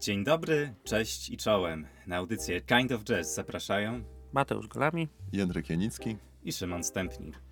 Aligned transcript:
Dzień 0.00 0.24
dobry, 0.24 0.74
cześć 0.84 1.30
i 1.30 1.36
czołem. 1.36 1.86
Na 2.06 2.16
audycję 2.16 2.60
Kind 2.60 2.92
of 2.92 3.04
Jazz 3.04 3.34
zapraszają 3.34 4.04
Mateusz 4.32 4.68
Golami. 4.68 5.08
Jędrek 5.32 5.70
Janicki, 5.70 6.16
i 6.42 6.52
Szymon 6.52 6.84
Stępnir. 6.84 7.47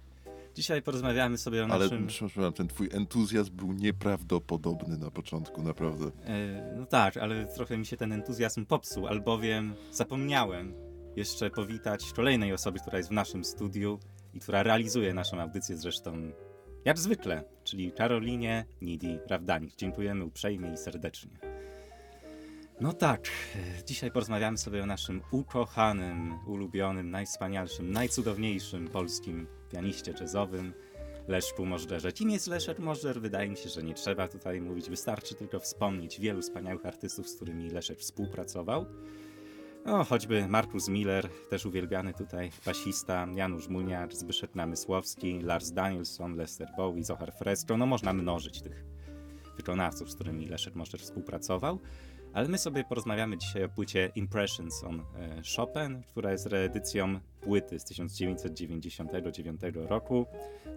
Dzisiaj 0.57 0.83
porozmawiamy 0.83 1.39
sobie 1.39 1.63
o 1.63 1.67
ale 1.67 1.85
naszym... 1.85 2.07
przepraszam, 2.07 2.53
ten 2.53 2.69
twój 2.69 2.89
entuzjazm 2.93 3.57
był 3.57 3.73
nieprawdopodobny 3.73 4.99
na 4.99 5.11
początku, 5.11 5.63
naprawdę. 5.63 6.11
E, 6.25 6.75
no 6.77 6.87
tak, 6.87 7.17
ale 7.17 7.47
trochę 7.47 7.79
mi 7.79 7.87
się 7.87 7.97
ten 7.97 8.13
entuzjazm 8.13 8.67
popsuł, 8.67 9.07
albowiem 9.07 9.75
zapomniałem 9.91 10.75
jeszcze 11.17 11.51
powitać 11.51 12.13
kolejnej 12.13 12.53
osoby, 12.53 12.79
która 12.79 12.99
jest 12.99 13.11
w 13.11 13.13
naszym 13.13 13.45
studiu 13.45 13.99
i 14.35 14.41
która 14.41 14.63
realizuje 14.63 15.15
naszą 15.15 15.41
audycję 15.41 15.77
zresztą 15.77 16.33
jak 16.85 16.99
zwykle, 16.99 17.45
czyli 17.65 17.93
Karolinie 17.93 18.65
Nidi 18.83 19.19
Rawdanik. 19.29 19.77
Dziękujemy 19.77 20.25
uprzejmie 20.25 20.73
i 20.73 20.77
serdecznie. 20.77 21.31
No 22.81 22.93
tak, 22.93 23.29
e, 23.57 23.85
dzisiaj 23.85 24.11
porozmawiamy 24.11 24.59
sobie 24.59 24.83
o 24.83 24.87
naszym 24.87 25.23
ukochanym, 25.31 26.39
ulubionym, 26.47 27.11
najwspanialszym, 27.11 27.91
najcudowniejszym 27.91 28.89
polskim 28.89 29.47
pianiście 29.67 30.15
jazzowym, 30.21 30.73
Leszku 31.29 31.67
Możdżerze. 31.67 32.13
Kim 32.13 32.31
jest 32.31 32.47
Leszek 32.47 32.79
Możdżer? 32.79 33.21
Wydaje 33.21 33.49
mi 33.49 33.57
się, 33.57 33.69
że 33.69 33.83
nie 33.83 33.95
trzeba 33.95 34.29
tutaj 34.29 34.61
mówić. 34.61 34.91
Wystarczy 34.91 35.35
tylko 35.35 35.61
wspomnieć 35.61 36.21
wielu 36.21 36.43
wspaniałych 36.43 36.87
artystów, 36.87 37.29
z 37.29 37.37
którymi 37.37 37.71
Leszek 37.71 37.99
współpracował. 37.99 38.87
No, 39.87 40.05
choćby 40.05 40.49
Markus 40.49 40.89
Miller, 40.89 41.29
też 41.51 41.67
uwielbiany 41.67 42.15
tutaj 42.15 42.51
basista, 42.67 43.27
Janusz 43.35 43.69
Muniacz, 43.69 44.15
Zbyszek 44.15 44.55
Namysłowski, 44.55 45.41
Lars 45.41 45.71
Danielson, 45.71 46.37
Lester 46.37 46.69
Bowie, 46.77 47.05
Zohar 47.05 47.33
Fresco. 47.33 47.77
No, 47.77 47.87
można 47.87 48.13
mnożyć 48.13 48.63
tych 48.63 48.85
wykonawców, 49.57 50.11
z 50.11 50.15
którymi 50.15 50.47
Leszek 50.47 50.75
Możdżer 50.75 51.01
współpracował. 51.01 51.81
Ale 52.33 52.49
my 52.49 52.59
sobie 52.59 52.85
porozmawiamy 52.85 53.39
dzisiaj 53.39 53.65
o 53.65 53.69
płycie 53.69 54.13
Impressions 54.15 54.85
on 54.85 55.01
e, 55.01 55.43
Chopin, 55.57 56.03
która 56.03 56.33
jest 56.33 56.47
reedycją 56.47 57.21
płyty 57.47 57.79
z 57.79 57.85
1999 57.85 59.61
roku. 59.75 60.27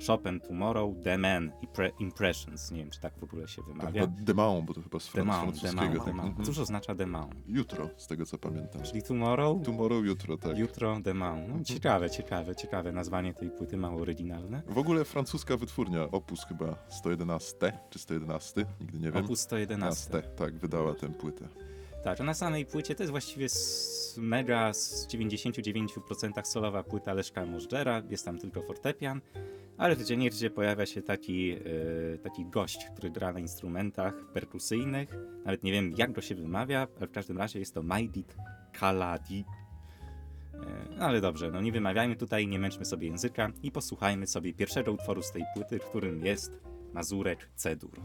Chopin 0.08 0.40
Tomorrow, 0.40 0.94
The 1.04 1.18
Man 1.18 1.52
Impre- 1.64 1.92
Impressions. 2.00 2.72
Nie 2.72 2.78
wiem, 2.80 2.90
czy 2.90 3.00
tak 3.00 3.14
w 3.20 3.24
ogóle 3.24 3.48
się 3.48 3.62
Tak, 3.62 3.66
wymawia. 3.72 4.08
bo 4.08 4.14
Demaon, 4.24 4.66
bo 4.66 4.74
to 4.74 4.82
chyba 4.82 5.00
z 5.00 5.08
francuskiego. 5.08 5.76
Tak. 5.76 6.06
Demain. 6.06 6.28
Mhm. 6.28 6.46
Cóż 6.46 6.60
oznacza 6.60 6.96
Demain? 6.96 7.30
Jutro, 7.48 7.90
z 7.98 8.08
tego 8.08 8.26
co 8.26 8.38
pamiętam. 8.38 8.82
Czyli 8.82 9.04
Tomorrow, 9.04 9.64
Tomorrow, 9.66 10.06
jutro, 10.06 10.38
tak. 10.38 10.58
jutro 10.58 11.00
Demain. 11.00 11.58
No, 11.58 11.64
ciekawe, 11.64 12.10
ciekawe, 12.10 12.56
ciekawe 12.56 12.92
nazwanie 12.92 13.34
tej 13.34 13.50
płyty, 13.50 13.78
mało 13.78 14.02
oryginalne. 14.02 14.62
W 14.68 14.78
ogóle 14.78 15.06
francuska 15.06 15.58
wytwórnia, 15.58 16.04
Opus 16.12 16.46
chyba 16.46 16.76
111, 16.90 17.74
czy 17.90 18.00
111, 18.00 18.66
nigdy 18.82 19.00
nie 19.00 19.12
wiem. 19.12 19.26
Opus 19.26 19.40
111. 19.40 20.10
11, 20.14 20.36
tak, 20.36 20.54
wydała 20.60 20.94
tę 20.96 21.10
płytę. 21.10 21.48
Tak, 22.04 22.20
na 22.20 22.34
samej 22.34 22.66
płycie 22.66 22.96
to 22.96 23.04
jest 23.04 23.12
właściwie 23.12 23.48
mega 24.18 24.74
z 24.74 25.08
99% 25.08 26.46
solowa 26.46 26.84
płyta 26.84 27.14
Leszka 27.14 27.46
Możdżera, 27.46 28.04
jest 28.10 28.26
tam 28.26 28.40
tylko 28.40 28.62
fortepian, 28.62 29.22
ale 29.78 29.96
gdzie 29.96 30.18
niegdzie 30.18 30.50
pojawia 30.50 30.86
się 30.86 31.02
taki, 31.02 31.52
e, 31.52 32.18
taki 32.18 32.46
gość, 32.46 32.86
który 32.86 33.10
gra 33.10 33.34
na 33.34 33.40
instrumentach 33.40 34.14
perkusyjnych, 34.34 35.10
nawet 35.46 35.64
nie 35.64 35.72
wiem 35.72 35.94
jak 35.98 36.12
go 36.12 36.22
się 36.22 36.36
wymawia, 36.36 36.88
ale 36.98 37.08
w 37.08 37.12
każdym 37.12 37.38
razie 37.38 37.60
jest 37.60 37.74
to 37.74 37.84
Majdit 37.84 38.36
Kaladi. 38.74 39.46
No 40.98 41.06
ale 41.06 41.22
dobrze, 41.22 41.52
no 41.52 41.62
nie 41.62 41.72
wymawiajmy 41.72 42.16
tutaj, 42.16 42.48
nie 42.48 42.60
męczmy 42.60 42.86
sobie 42.86 43.08
języka 43.08 43.52
i 43.64 43.72
posłuchajmy 43.72 44.28
sobie 44.28 44.54
pierwszego 44.54 44.92
utworu 44.92 45.22
z 45.22 45.32
tej 45.32 45.44
płyty, 45.54 45.80
którym 45.80 46.26
jest 46.26 46.60
Mazurek 46.94 47.50
C-dur. 47.56 48.02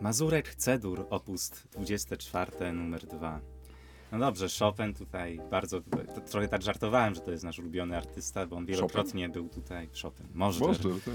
Mazurek 0.00 0.54
Cedur, 0.54 1.06
opust 1.10 1.68
24, 1.72 2.72
numer 2.72 3.06
2. 3.06 3.40
No 4.12 4.18
dobrze, 4.18 4.46
Chopin 4.58 4.94
tutaj 4.94 5.40
bardzo, 5.50 5.80
to 6.14 6.20
trochę 6.20 6.48
tak 6.48 6.62
żartowałem, 6.62 7.14
że 7.14 7.20
to 7.20 7.30
jest 7.30 7.44
nasz 7.44 7.58
ulubiony 7.58 7.96
artysta, 7.96 8.46
bo 8.46 8.56
on 8.56 8.66
wielokrotnie 8.66 9.28
był 9.28 9.48
tutaj, 9.48 9.88
Chopin, 10.02 10.26
Możder. 10.34 10.68
Możder, 10.68 10.92
tak. 10.92 11.14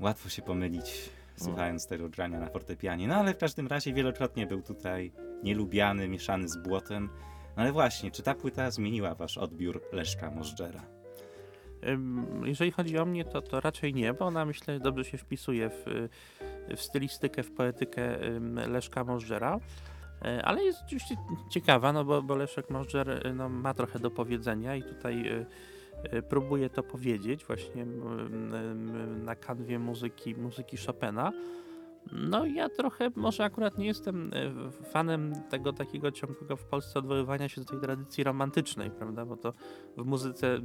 Łatwo 0.00 0.28
się 0.28 0.42
pomylić, 0.42 1.10
słuchając 1.36 1.86
tego 1.86 2.08
grania 2.08 2.40
na 2.40 2.46
fortepianie, 2.46 3.08
no 3.08 3.14
ale 3.14 3.34
w 3.34 3.38
każdym 3.38 3.66
razie 3.66 3.92
wielokrotnie 3.92 4.46
był 4.46 4.62
tutaj 4.62 5.12
nielubiany, 5.42 6.08
mieszany 6.08 6.48
z 6.48 6.56
błotem. 6.56 7.08
No 7.56 7.62
ale 7.62 7.72
właśnie, 7.72 8.10
czy 8.10 8.22
ta 8.22 8.34
płyta 8.34 8.70
zmieniła 8.70 9.14
wasz 9.14 9.38
odbiór 9.38 9.82
Leszka 9.92 10.30
Możdżera? 10.30 10.82
Jeżeli 12.44 12.70
chodzi 12.70 12.98
o 12.98 13.04
mnie, 13.04 13.24
to, 13.24 13.42
to 13.42 13.60
raczej 13.60 13.94
nie, 13.94 14.14
bo 14.14 14.24
ona 14.26 14.44
myślę 14.44 14.80
dobrze 14.80 15.04
się 15.04 15.18
wpisuje 15.18 15.70
w, 15.70 16.08
w 16.76 16.80
stylistykę, 16.80 17.42
w 17.42 17.50
poetykę 17.50 18.18
Leszka 18.68 19.04
Możdżera. 19.04 19.60
E, 20.24 20.44
Ale 20.44 20.64
jest 20.64 20.82
oczywiście 20.86 21.16
ciekawa, 21.50 21.92
no 21.92 22.04
bo, 22.04 22.22
bo 22.22 22.36
Leszek 22.36 22.70
Możdżer 22.70 23.26
y, 23.26 23.34
no, 23.34 23.48
ma 23.48 23.74
trochę 23.74 23.98
do 23.98 24.10
powiedzenia 24.10 24.76
i 24.76 24.82
tutaj 24.82 25.28
y, 26.14 26.22
próbuje 26.22 26.70
to 26.70 26.82
powiedzieć 26.82 27.44
właśnie 27.44 27.86
na 29.24 29.36
kanwie 29.36 29.78
muzyki, 29.78 30.34
muzyki 30.34 30.76
Chopina. 30.76 31.32
No 32.12 32.46
ja 32.46 32.68
trochę 32.68 33.10
może 33.16 33.44
akurat 33.44 33.78
nie 33.78 33.86
jestem 33.86 34.30
fanem 34.92 35.32
tego 35.50 35.72
takiego 35.72 36.10
ciągłego 36.10 36.56
w 36.56 36.64
Polsce 36.64 36.98
odwoływania 36.98 37.48
się 37.48 37.60
do 37.60 37.66
tej 37.66 37.80
tradycji 37.80 38.24
romantycznej, 38.24 38.90
prawda, 38.90 39.26
bo 39.26 39.36
to 39.36 39.52
w 39.96 40.04
muzyce 40.04 40.58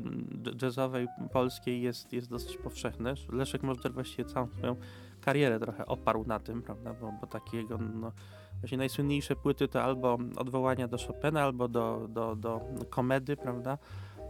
jazzowej 0.61 1.07
polskiej 1.31 1.81
jest, 1.81 2.13
jest 2.13 2.29
dosyć 2.29 2.57
powszechne. 2.57 3.13
Leszek 3.31 3.63
Możdżer 3.63 3.93
właściwie 3.93 4.25
całą 4.25 4.47
swoją 4.47 4.75
karierę 5.19 5.59
trochę 5.59 5.85
oparł 5.85 6.25
na 6.25 6.39
tym, 6.39 6.61
prawda, 6.61 6.93
bo, 6.93 7.11
bo 7.21 7.27
takiego 7.27 7.77
no, 7.77 8.11
właśnie 8.59 8.77
najsłynniejsze 8.77 9.35
płyty 9.35 9.67
to 9.67 9.83
albo 9.83 10.17
odwołania 10.37 10.87
do 10.87 10.97
Chopina, 10.97 11.41
albo 11.41 11.67
do, 11.67 12.07
do, 12.09 12.35
do 12.35 12.61
komedy, 12.89 13.37
prawda, 13.37 13.77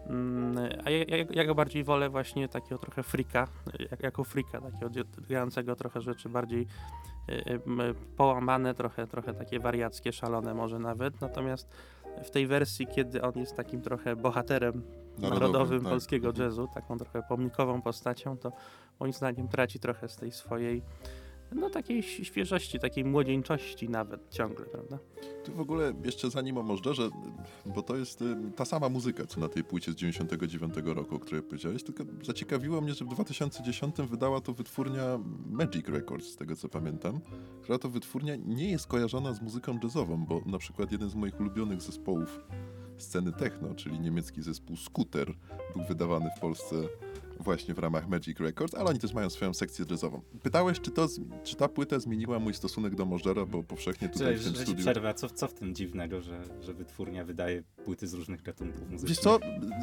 Mm, 0.10 0.58
a 0.86 0.90
ja, 0.90 1.18
ja, 1.18 1.26
ja 1.32 1.46
go 1.46 1.56
bardziej 1.56 1.84
wolę 1.84 2.10
właśnie 2.10 2.48
takiego 2.48 2.78
trochę 2.78 3.04
frika, 3.04 3.48
jak, 3.92 4.04
jako 4.04 4.24
frika, 4.24 4.62
takiego 4.62 4.90
grającego 5.28 5.76
trochę 5.76 6.02
rzeczy 6.02 6.30
bardziej 6.30 6.68
y, 7.30 7.34
y, 7.34 7.62
połamane, 8.18 8.74
trochę, 8.74 9.08
trochę 9.08 9.34
takie 9.34 9.60
wariackie, 9.60 10.14
szalone 10.14 10.54
może 10.54 10.80
nawet, 10.80 11.22
natomiast 11.22 11.70
w 12.24 12.30
tej 12.30 12.48
wersji, 12.48 12.88
kiedy 12.88 13.22
on 13.22 13.32
jest 13.36 13.56
takim 13.56 13.82
trochę 13.82 14.16
bohaterem 14.16 14.84
narodowym, 15.22 15.82
tak. 15.82 15.90
polskiego 15.90 16.28
Mhm. 16.28 16.46
jazzu, 16.46 16.68
taką 16.74 16.98
trochę 16.98 17.24
pomnikową 17.24 17.82
postacią, 17.82 18.38
to 18.38 18.52
moim 19.00 19.14
zdaniem 19.14 19.48
traci 19.48 19.80
trochę 19.80 20.10
z 20.10 20.16
tej 20.16 20.32
swojej 20.32 20.82
no 21.56 21.70
takiej 21.70 22.04
świeżości, 22.04 22.80
takiej 22.80 23.06
młodzieńczości 23.06 23.90
nawet 23.90 24.30
ciągle, 24.30 24.66
prawda? 24.66 24.98
Tu 25.46 25.54
w 25.54 25.60
ogóle 25.60 25.94
jeszcze 26.06 26.30
zanim 26.30 26.58
o 26.58 26.64
Możderze, 26.64 27.10
bo 27.66 27.82
to 27.82 27.96
jest 27.96 28.22
y, 28.22 28.36
ta 28.56 28.66
sama 28.66 28.90
muzyka, 28.90 29.26
co 29.26 29.40
na 29.40 29.50
tej 29.50 29.64
płycie 29.64 29.92
z 29.92 29.96
99 29.96 30.74
roku, 30.86 31.16
o 31.16 31.20
której 31.20 31.44
powiedziałeś, 31.44 31.84
tylko 31.84 32.04
zaciekawiło 32.24 32.82
mnie, 32.82 32.94
że 32.94 33.06
w 33.06 33.08
2010 33.08 33.96
wydała 33.96 34.42
to 34.42 34.54
wytwórnia 34.54 35.20
Magic 35.50 35.88
Records, 35.88 36.28
z 36.28 36.36
tego 36.36 36.56
co 36.56 36.70
pamiętam, 36.70 37.20
która 37.62 37.78
to 37.78 37.90
wytwórnia 37.90 38.36
nie 38.36 38.72
jest 38.72 38.88
kojarzona 38.88 39.34
z 39.34 39.42
muzyką 39.42 39.80
jazzową, 39.84 40.26
bo 40.26 40.42
na 40.46 40.58
przykład 40.58 40.92
jeden 40.92 41.10
z 41.10 41.16
moich 41.16 41.40
ulubionych 41.40 41.82
zespołów 41.82 42.40
sceny 43.00 43.32
techno, 43.34 43.76
czyli 43.76 44.00
niemiecki 44.00 44.42
zespół 44.42 44.78
Scooter, 44.78 45.34
był 45.76 45.84
wydawany 45.84 46.30
w 46.38 46.40
Polsce 46.40 46.76
właśnie 47.40 47.74
w 47.74 47.80
ramach 47.80 48.08
Magic 48.10 48.40
Records, 48.40 48.76
ale 48.76 48.90
oni 48.90 49.00
też 49.00 49.14
mają 49.14 49.30
swoją 49.30 49.54
sekcję 49.54 49.86
jazzową. 49.92 50.22
Pytałeś, 50.44 50.80
czy, 50.80 50.92
to, 50.92 51.08
czy 51.44 51.56
ta 51.56 51.68
płyta 51.68 52.00
zmieniła 52.00 52.40
mój 52.40 52.54
stosunek 52.54 52.96
do 52.96 53.06
Możdżera, 53.06 53.46
bo 53.46 53.64
powszechnie 53.64 54.10
tutaj 54.10 54.34
Czy, 54.34 54.40
w 54.40 54.44
tym 54.44 54.56
że 54.56 54.62
studiu... 54.62 54.82
przerwa, 54.82 55.14
co, 55.14 55.30
co 55.30 55.48
w 55.48 55.54
tym 55.54 55.76
dziwnego, 55.76 56.22
że, 56.22 56.44
że 56.62 56.74
wytwórnia 56.74 57.26
wydaje 57.26 57.64
płyty 57.86 58.08
z 58.08 58.14
różnych 58.14 58.42
gatunków 58.42 58.82
muzycznych? 58.82 59.10
Wiesz 59.10 59.20
co, 59.20 59.40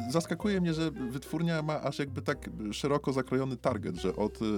zaskakuje 0.09 0.61
mnie, 0.61 0.73
że 0.73 0.91
wytwórnia 0.91 1.61
ma 1.61 1.81
aż 1.81 1.99
jakby 1.99 2.21
tak 2.21 2.49
szeroko 2.71 3.13
zakrojony 3.13 3.57
target, 3.57 3.95
że 3.95 4.15
od, 4.15 4.41
y, 4.41 4.45
y, 4.45 4.49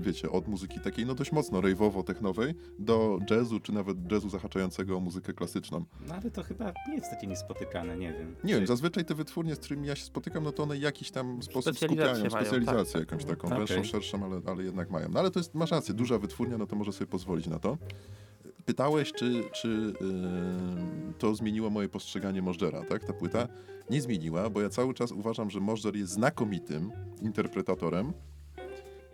wiecie, 0.00 0.30
od 0.30 0.48
muzyki 0.48 0.80
takiej 0.80 1.06
no 1.06 1.14
dość 1.14 1.32
mocno 1.32 1.60
rave'owo-technowej 1.60 2.54
do 2.78 3.18
jazzu, 3.30 3.60
czy 3.60 3.72
nawet 3.72 4.12
jazzu 4.12 4.30
zahaczającego 4.30 4.96
o 4.96 5.00
muzykę 5.00 5.32
klasyczną. 5.32 5.84
No 6.08 6.14
ale 6.14 6.30
to 6.30 6.42
chyba 6.42 6.72
nie 6.88 6.94
jest 6.94 7.10
takie 7.10 7.26
niespotykane, 7.26 7.96
nie 7.96 8.12
wiem. 8.12 8.36
Nie 8.44 8.52
Czy- 8.54 8.58
wiem, 8.58 8.66
zazwyczaj 8.66 9.04
te 9.04 9.14
wytwórnie, 9.14 9.54
z 9.54 9.58
którymi 9.58 9.88
ja 9.88 9.96
się 9.96 10.04
spotykam, 10.04 10.44
no 10.44 10.52
to 10.52 10.62
one 10.62 10.78
jakiś 10.78 11.10
tam 11.10 11.42
sposób 11.42 11.67
Specjalizację 11.76 12.14
skupiają, 12.14 12.30
mają, 12.30 12.44
specjalizację 12.44 13.00
tak, 13.00 13.10
jakąś 13.10 13.24
tak. 13.24 13.36
taką, 13.36 13.48
Okej. 13.48 13.58
węższą, 13.58 13.84
szerszą, 13.84 14.24
ale, 14.24 14.40
ale 14.46 14.64
jednak 14.64 14.90
mają. 14.90 15.08
No 15.08 15.20
ale 15.20 15.30
to 15.30 15.40
jest, 15.40 15.54
masz 15.54 15.70
rację, 15.70 15.94
duża 15.94 16.18
wytwórnia, 16.18 16.58
no 16.58 16.66
to 16.66 16.76
może 16.76 16.92
sobie 16.92 17.06
pozwolić 17.06 17.46
na 17.46 17.58
to. 17.58 17.78
Pytałeś, 18.64 19.12
czy, 19.12 19.44
czy 19.52 19.68
yy, 19.68 21.12
to 21.18 21.34
zmieniło 21.34 21.70
moje 21.70 21.88
postrzeganie 21.88 22.42
Możdżera, 22.42 22.82
tak? 22.84 23.04
Ta 23.04 23.12
płyta 23.12 23.48
nie 23.90 24.02
zmieniła, 24.02 24.50
bo 24.50 24.60
ja 24.60 24.68
cały 24.68 24.94
czas 24.94 25.12
uważam, 25.12 25.50
że 25.50 25.60
Możdżer 25.60 25.96
jest 25.96 26.12
znakomitym 26.12 26.92
interpretatorem 27.22 28.12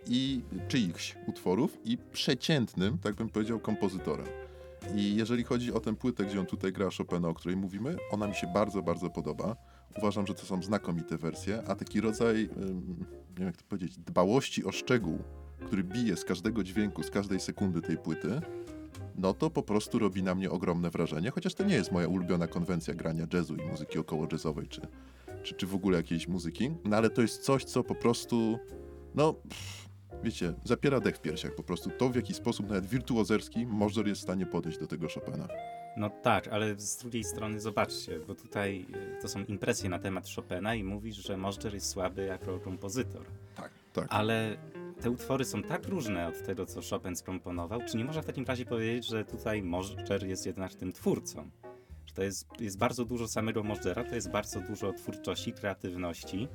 i 0.07 0.41
czyichś 0.67 1.15
utworów 1.27 1.77
i 1.83 1.97
przeciętnym, 1.97 2.97
tak 2.97 3.15
bym 3.15 3.29
powiedział, 3.29 3.59
kompozytorem. 3.59 4.27
I 4.95 5.15
jeżeli 5.15 5.43
chodzi 5.43 5.73
o 5.73 5.79
tę 5.79 5.95
płytę, 5.95 6.25
gdzie 6.25 6.39
on 6.39 6.45
tutaj 6.45 6.73
gra 6.73 6.89
Chopina, 6.97 7.27
o 7.27 7.33
której 7.33 7.57
mówimy, 7.57 7.97
ona 8.11 8.27
mi 8.27 8.35
się 8.35 8.47
bardzo, 8.47 8.81
bardzo 8.81 9.09
podoba. 9.09 9.55
Uważam, 9.97 10.27
że 10.27 10.33
to 10.33 10.45
są 10.45 10.61
znakomite 10.63 11.17
wersje, 11.17 11.63
a 11.67 11.75
taki 11.75 12.01
rodzaj, 12.01 12.49
nie 13.29 13.35
wiem 13.37 13.47
jak 13.47 13.57
to 13.57 13.63
powiedzieć, 13.69 13.97
dbałości 13.97 14.65
o 14.65 14.71
szczegół, 14.71 15.19
który 15.65 15.83
bije 15.83 16.17
z 16.17 16.25
każdego 16.25 16.63
dźwięku, 16.63 17.03
z 17.03 17.09
każdej 17.09 17.39
sekundy 17.39 17.81
tej 17.81 17.97
płyty, 17.97 18.41
no 19.17 19.33
to 19.33 19.49
po 19.49 19.63
prostu 19.63 19.99
robi 19.99 20.23
na 20.23 20.35
mnie 20.35 20.51
ogromne 20.51 20.89
wrażenie, 20.89 21.31
chociaż 21.31 21.53
to 21.53 21.63
nie 21.63 21.75
jest 21.75 21.91
moja 21.91 22.07
ulubiona 22.07 22.47
konwencja 22.47 22.93
grania 22.93 23.27
jazzu 23.33 23.55
i 23.55 23.61
muzyki 23.61 23.99
około 23.99 24.27
jazzowej, 24.31 24.67
czy, 24.67 24.81
czy, 25.43 25.55
czy 25.55 25.67
w 25.67 25.75
ogóle 25.75 25.97
jakiejś 25.97 26.27
muzyki, 26.27 26.71
no 26.83 26.97
ale 26.97 27.09
to 27.09 27.21
jest 27.21 27.43
coś, 27.43 27.63
co 27.63 27.83
po 27.83 27.95
prostu, 27.95 28.59
no, 29.15 29.33
pff, 29.33 29.89
wiecie, 30.23 30.53
zapiera 30.63 30.99
dech 30.99 31.15
w 31.15 31.21
piersiach 31.21 31.55
po 31.55 31.63
prostu. 31.63 31.89
To, 31.89 32.09
w 32.09 32.15
jaki 32.15 32.33
sposób 32.33 32.69
nawet 32.69 32.85
wirtuozerski 32.85 33.65
Możdżer 33.65 34.07
jest 34.07 34.21
w 34.21 34.23
stanie 34.23 34.45
podejść 34.45 34.79
do 34.79 34.87
tego 34.87 35.07
Chopina. 35.09 35.47
No 35.97 36.09
tak, 36.09 36.47
ale 36.47 36.79
z 36.79 36.97
drugiej 36.97 37.23
strony 37.23 37.59
zobaczcie, 37.59 38.19
bo 38.19 38.35
tutaj 38.35 38.85
y, 39.17 39.21
to 39.21 39.27
są 39.27 39.45
impresje 39.45 39.89
na 39.89 39.99
temat 39.99 40.29
Chopina 40.35 40.75
i 40.75 40.83
mówisz, 40.83 41.15
że 41.15 41.37
Możdżer 41.37 41.73
jest 41.73 41.89
słaby 41.89 42.25
jako 42.25 42.59
kompozytor. 42.59 43.25
Tak. 43.55 43.71
Tak. 43.93 44.05
Ale 44.09 44.57
te 45.01 45.09
utwory 45.09 45.45
są 45.45 45.63
tak 45.63 45.87
różne 45.87 46.27
od 46.27 46.45
tego, 46.45 46.65
co 46.65 46.81
Chopin 46.89 47.15
skomponował, 47.15 47.81
czy 47.91 47.97
nie 47.97 48.05
można 48.05 48.21
w 48.21 48.25
takim 48.25 48.45
razie 48.45 48.65
powiedzieć, 48.65 49.07
że 49.07 49.25
tutaj 49.25 49.63
Możdżer 49.63 50.27
jest 50.27 50.45
jednak 50.45 50.73
tym 50.73 50.93
twórcą? 50.93 51.49
Że 52.05 52.13
to 52.13 52.23
jest, 52.23 52.47
jest 52.59 52.77
bardzo 52.77 53.05
dużo 53.05 53.27
samego 53.27 53.63
Możdżera, 53.63 54.03
to 54.03 54.15
jest 54.15 54.31
bardzo 54.31 54.61
dużo 54.61 54.93
twórczości, 54.93 55.53
kreatywności, 55.53 56.47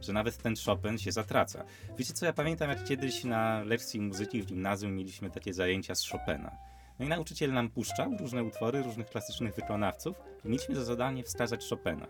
że 0.00 0.12
nawet 0.12 0.36
ten 0.36 0.54
Chopin 0.66 0.98
się 0.98 1.12
zatraca. 1.12 1.64
Wiecie 1.98 2.12
co, 2.12 2.26
ja 2.26 2.32
pamiętam 2.32 2.70
jak 2.70 2.84
kiedyś 2.84 3.24
na 3.24 3.62
lekcji 3.64 4.00
muzyki 4.00 4.42
w 4.42 4.46
gimnazjum 4.46 4.94
mieliśmy 4.94 5.30
takie 5.30 5.54
zajęcia 5.54 5.94
z 5.94 6.08
Chopina. 6.10 6.67
No 6.98 7.04
i 7.04 7.08
nauczyciel 7.08 7.52
nam 7.52 7.70
puszczał 7.70 8.16
różne 8.20 8.44
utwory 8.44 8.82
różnych 8.82 9.06
klasycznych 9.06 9.54
wykonawców 9.54 10.16
i 10.44 10.48
mieliśmy 10.48 10.74
za 10.74 10.84
zadanie 10.84 11.24
wskazać 11.24 11.68
Chopina. 11.68 12.06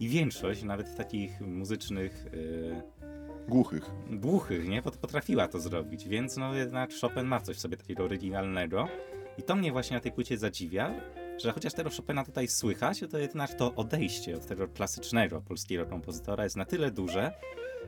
I 0.00 0.08
większość, 0.08 0.62
nawet 0.62 0.96
takich 0.96 1.40
muzycznych... 1.40 2.26
Yy, 2.32 2.82
Głuchych. 3.48 3.90
głuchych, 4.10 4.68
nie? 4.68 4.82
Pot- 4.82 4.96
Potrafiła 4.96 5.48
to 5.48 5.60
zrobić, 5.60 6.08
więc 6.08 6.36
no 6.36 6.54
jednak 6.54 6.90
Chopin 7.00 7.24
ma 7.24 7.40
coś 7.40 7.56
w 7.56 7.60
sobie 7.60 7.76
takiego 7.76 8.04
oryginalnego. 8.04 8.88
I 9.38 9.42
to 9.42 9.56
mnie 9.56 9.72
właśnie 9.72 9.96
na 9.96 10.00
tej 10.00 10.12
płycie 10.12 10.38
zadziwia, 10.38 10.94
że 11.42 11.52
chociaż 11.52 11.72
tego 11.74 11.90
Chopina 11.96 12.24
tutaj 12.24 12.48
słychać, 12.48 13.04
to 13.10 13.18
jednak 13.18 13.54
to 13.54 13.74
odejście 13.74 14.36
od 14.36 14.46
tego 14.46 14.68
klasycznego 14.68 15.40
polskiego 15.40 15.86
kompozytora 15.86 16.44
jest 16.44 16.56
na 16.56 16.64
tyle 16.64 16.90
duże, 16.90 17.32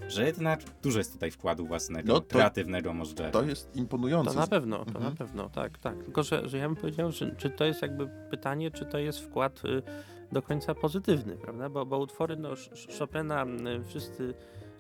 że 0.09 0.27
jednak 0.27 0.61
dużo 0.83 0.99
jest 0.99 1.13
tutaj 1.13 1.31
wkładu 1.31 1.67
własnego, 1.67 2.13
No 2.13 2.21
to- 2.21 2.27
kreatywnego 2.27 2.93
możliwe. 2.95 3.31
To 3.31 3.43
jest 3.43 3.77
imponujące. 3.77 4.31
To 4.35 4.41
na 4.41 4.47
pewno, 4.47 4.79
to 4.79 4.85
Mhm. 4.87 5.05
na 5.05 5.11
pewno, 5.11 5.49
tak, 5.51 5.79
tak. 5.79 6.03
Tylko, 6.05 6.23
że, 6.23 6.49
że 6.49 6.59
ja 6.59 6.67
bym 6.69 6.77
powiedział, 6.77 7.13
że 7.13 7.37
czy 7.37 7.51
to 7.51 7.65
jest 7.65 7.83
jakby 7.83 8.09
pytanie, 8.31 8.71
czy 8.71 8.87
to 8.87 8.99
jest 8.99 9.21
wkład 9.21 9.63
y, 9.65 9.83
do 10.33 10.43
końca 10.43 10.75
pozytywny, 10.75 11.37
prawda? 11.37 11.69
Bo, 11.69 11.87
bo 11.87 11.99
utwory 11.99 12.37
no, 12.37 12.55
Ch- 12.57 12.59
Ch- 12.75 12.99
Chopina 12.99 13.45
y, 13.47 13.85
wszyscy 13.85 14.35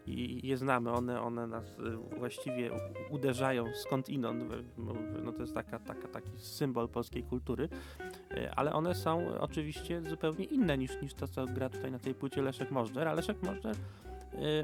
i- 0.06 0.48
je 0.48 0.56
znamy, 0.56 0.90
one, 0.92 1.20
one 1.20 1.46
nas 1.46 1.64
y, 1.78 2.18
właściwie 2.18 2.70
uderzają 3.10 3.64
skądinąd, 3.74 4.42
w- 4.42 4.62
w- 4.76 5.22
no 5.24 5.32
to 5.32 5.40
jest 5.40 5.54
taka, 5.54 5.78
taka, 5.78 6.08
taki 6.08 6.30
symbol 6.38 6.88
polskiej 6.88 7.22
kultury, 7.22 7.68
y, 8.36 8.50
ale 8.50 8.72
one 8.72 8.94
są 8.94 9.38
oczywiście 9.40 10.02
zupełnie 10.10 10.44
inne 10.44 10.78
niż, 10.78 11.02
niż 11.02 11.14
to, 11.14 11.28
co 11.28 11.46
gra 11.46 11.68
tutaj 11.68 11.90
na 11.92 11.98
tej 11.98 12.14
płycie 12.14 12.42
Leszek 12.42 12.70
Możdżer, 12.70 13.08
a 13.08 13.14
Leszek 13.14 13.42
Możdżer 13.42 13.76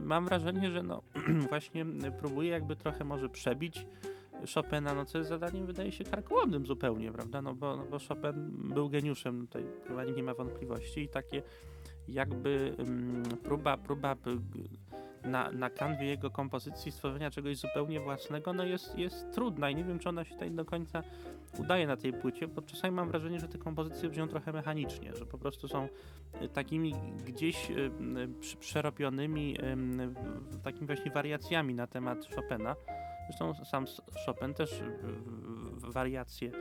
mam 0.00 0.24
wrażenie, 0.24 0.70
że 0.70 0.82
no 0.82 1.02
właśnie 1.48 1.82
y, 1.82 2.12
próbuje 2.18 2.50
jakby 2.50 2.76
trochę 2.76 3.04
może 3.04 3.28
przebić 3.28 3.86
Chopina, 4.54 4.94
no 4.94 5.04
co 5.04 5.18
jest 5.18 5.30
zadaniem 5.30 5.66
wydaje 5.66 5.92
się 5.92 6.04
karkołomnym 6.04 6.66
zupełnie, 6.66 7.12
prawda, 7.12 7.42
no 7.42 7.54
bo, 7.54 7.76
no 7.76 7.84
bo 7.90 7.98
Chopin 7.98 8.50
był 8.74 8.88
geniuszem, 8.88 9.46
tutaj 9.46 9.64
chyba 9.88 10.04
nie 10.04 10.22
ma 10.22 10.34
wątpliwości 10.34 11.00
i 11.00 11.08
takie 11.08 11.42
jakby 12.08 12.74
mm, 12.78 13.22
próba, 13.22 13.76
próba 13.76 14.16
na, 15.24 15.52
na 15.52 15.70
kanwie 15.70 16.06
jego 16.06 16.30
kompozycji 16.30 16.92
stworzenia 16.92 17.30
czegoś 17.30 17.56
zupełnie 17.56 18.00
własnego, 18.00 18.52
no 18.52 18.64
jest, 18.64 18.98
jest 18.98 19.32
trudna 19.32 19.70
i 19.70 19.74
nie 19.74 19.84
wiem, 19.84 19.98
czy 19.98 20.08
ona 20.08 20.24
się 20.24 20.32
tutaj 20.32 20.50
do 20.50 20.64
końca 20.64 21.02
udaje 21.58 21.86
na 21.86 21.96
tej 21.96 22.12
płycie, 22.12 22.48
bo 22.48 22.62
czasami 22.62 22.96
mam 22.96 23.08
wrażenie, 23.08 23.40
że 23.40 23.48
te 23.48 23.58
kompozycje 23.58 24.08
brzmią 24.08 24.28
trochę 24.28 24.52
mechanicznie, 24.52 25.12
że 25.16 25.26
po 25.26 25.38
prostu 25.38 25.68
są 25.68 25.88
y, 26.42 26.48
takimi 26.48 26.94
gdzieś 27.26 27.70
y, 27.70 27.90
przy- 28.40 28.56
przerobionymi 28.56 29.56
takimi 30.62 30.86
właśnie 30.86 31.10
wariacjami 31.10 31.74
na 31.74 31.86
temat 31.86 32.18
Chopina. 32.34 32.76
Zresztą 33.28 33.64
sam 33.64 33.84
Chopin 34.26 34.54
też 34.54 34.82
wariacje 35.76 36.52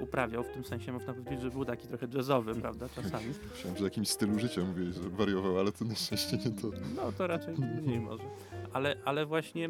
uprawiał, 0.00 0.42
w 0.44 0.48
tym 0.48 0.64
sensie 0.64 0.92
można 0.92 1.14
powiedzieć, 1.14 1.40
że 1.40 1.50
był 1.50 1.64
taki 1.64 1.88
trochę 1.88 2.06
jazzowy, 2.14 2.54
prawda, 2.54 2.88
czasami. 2.88 3.26
Myślałem, 3.52 3.76
że 3.76 3.80
w 3.82 3.84
jakimś 3.84 4.08
stylu 4.08 4.38
życia 4.38 4.60
mówiłeś, 4.64 4.94
że 4.94 5.10
wariował, 5.10 5.58
ale 5.58 5.72
to 5.72 5.84
na 5.84 5.94
szczęście 5.94 6.36
nie 6.36 6.50
to. 6.62 6.68
No 6.96 7.12
to 7.12 7.26
raczej 7.26 7.54
nie 7.82 8.00
może. 8.00 8.24
Ale, 8.72 8.96
ale 9.04 9.26
właśnie 9.26 9.68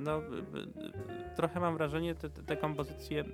no, 0.00 0.20
trochę 1.36 1.60
mam 1.60 1.76
wrażenie, 1.76 2.14
te, 2.14 2.30
te 2.30 2.56
kompozycje 2.56 3.24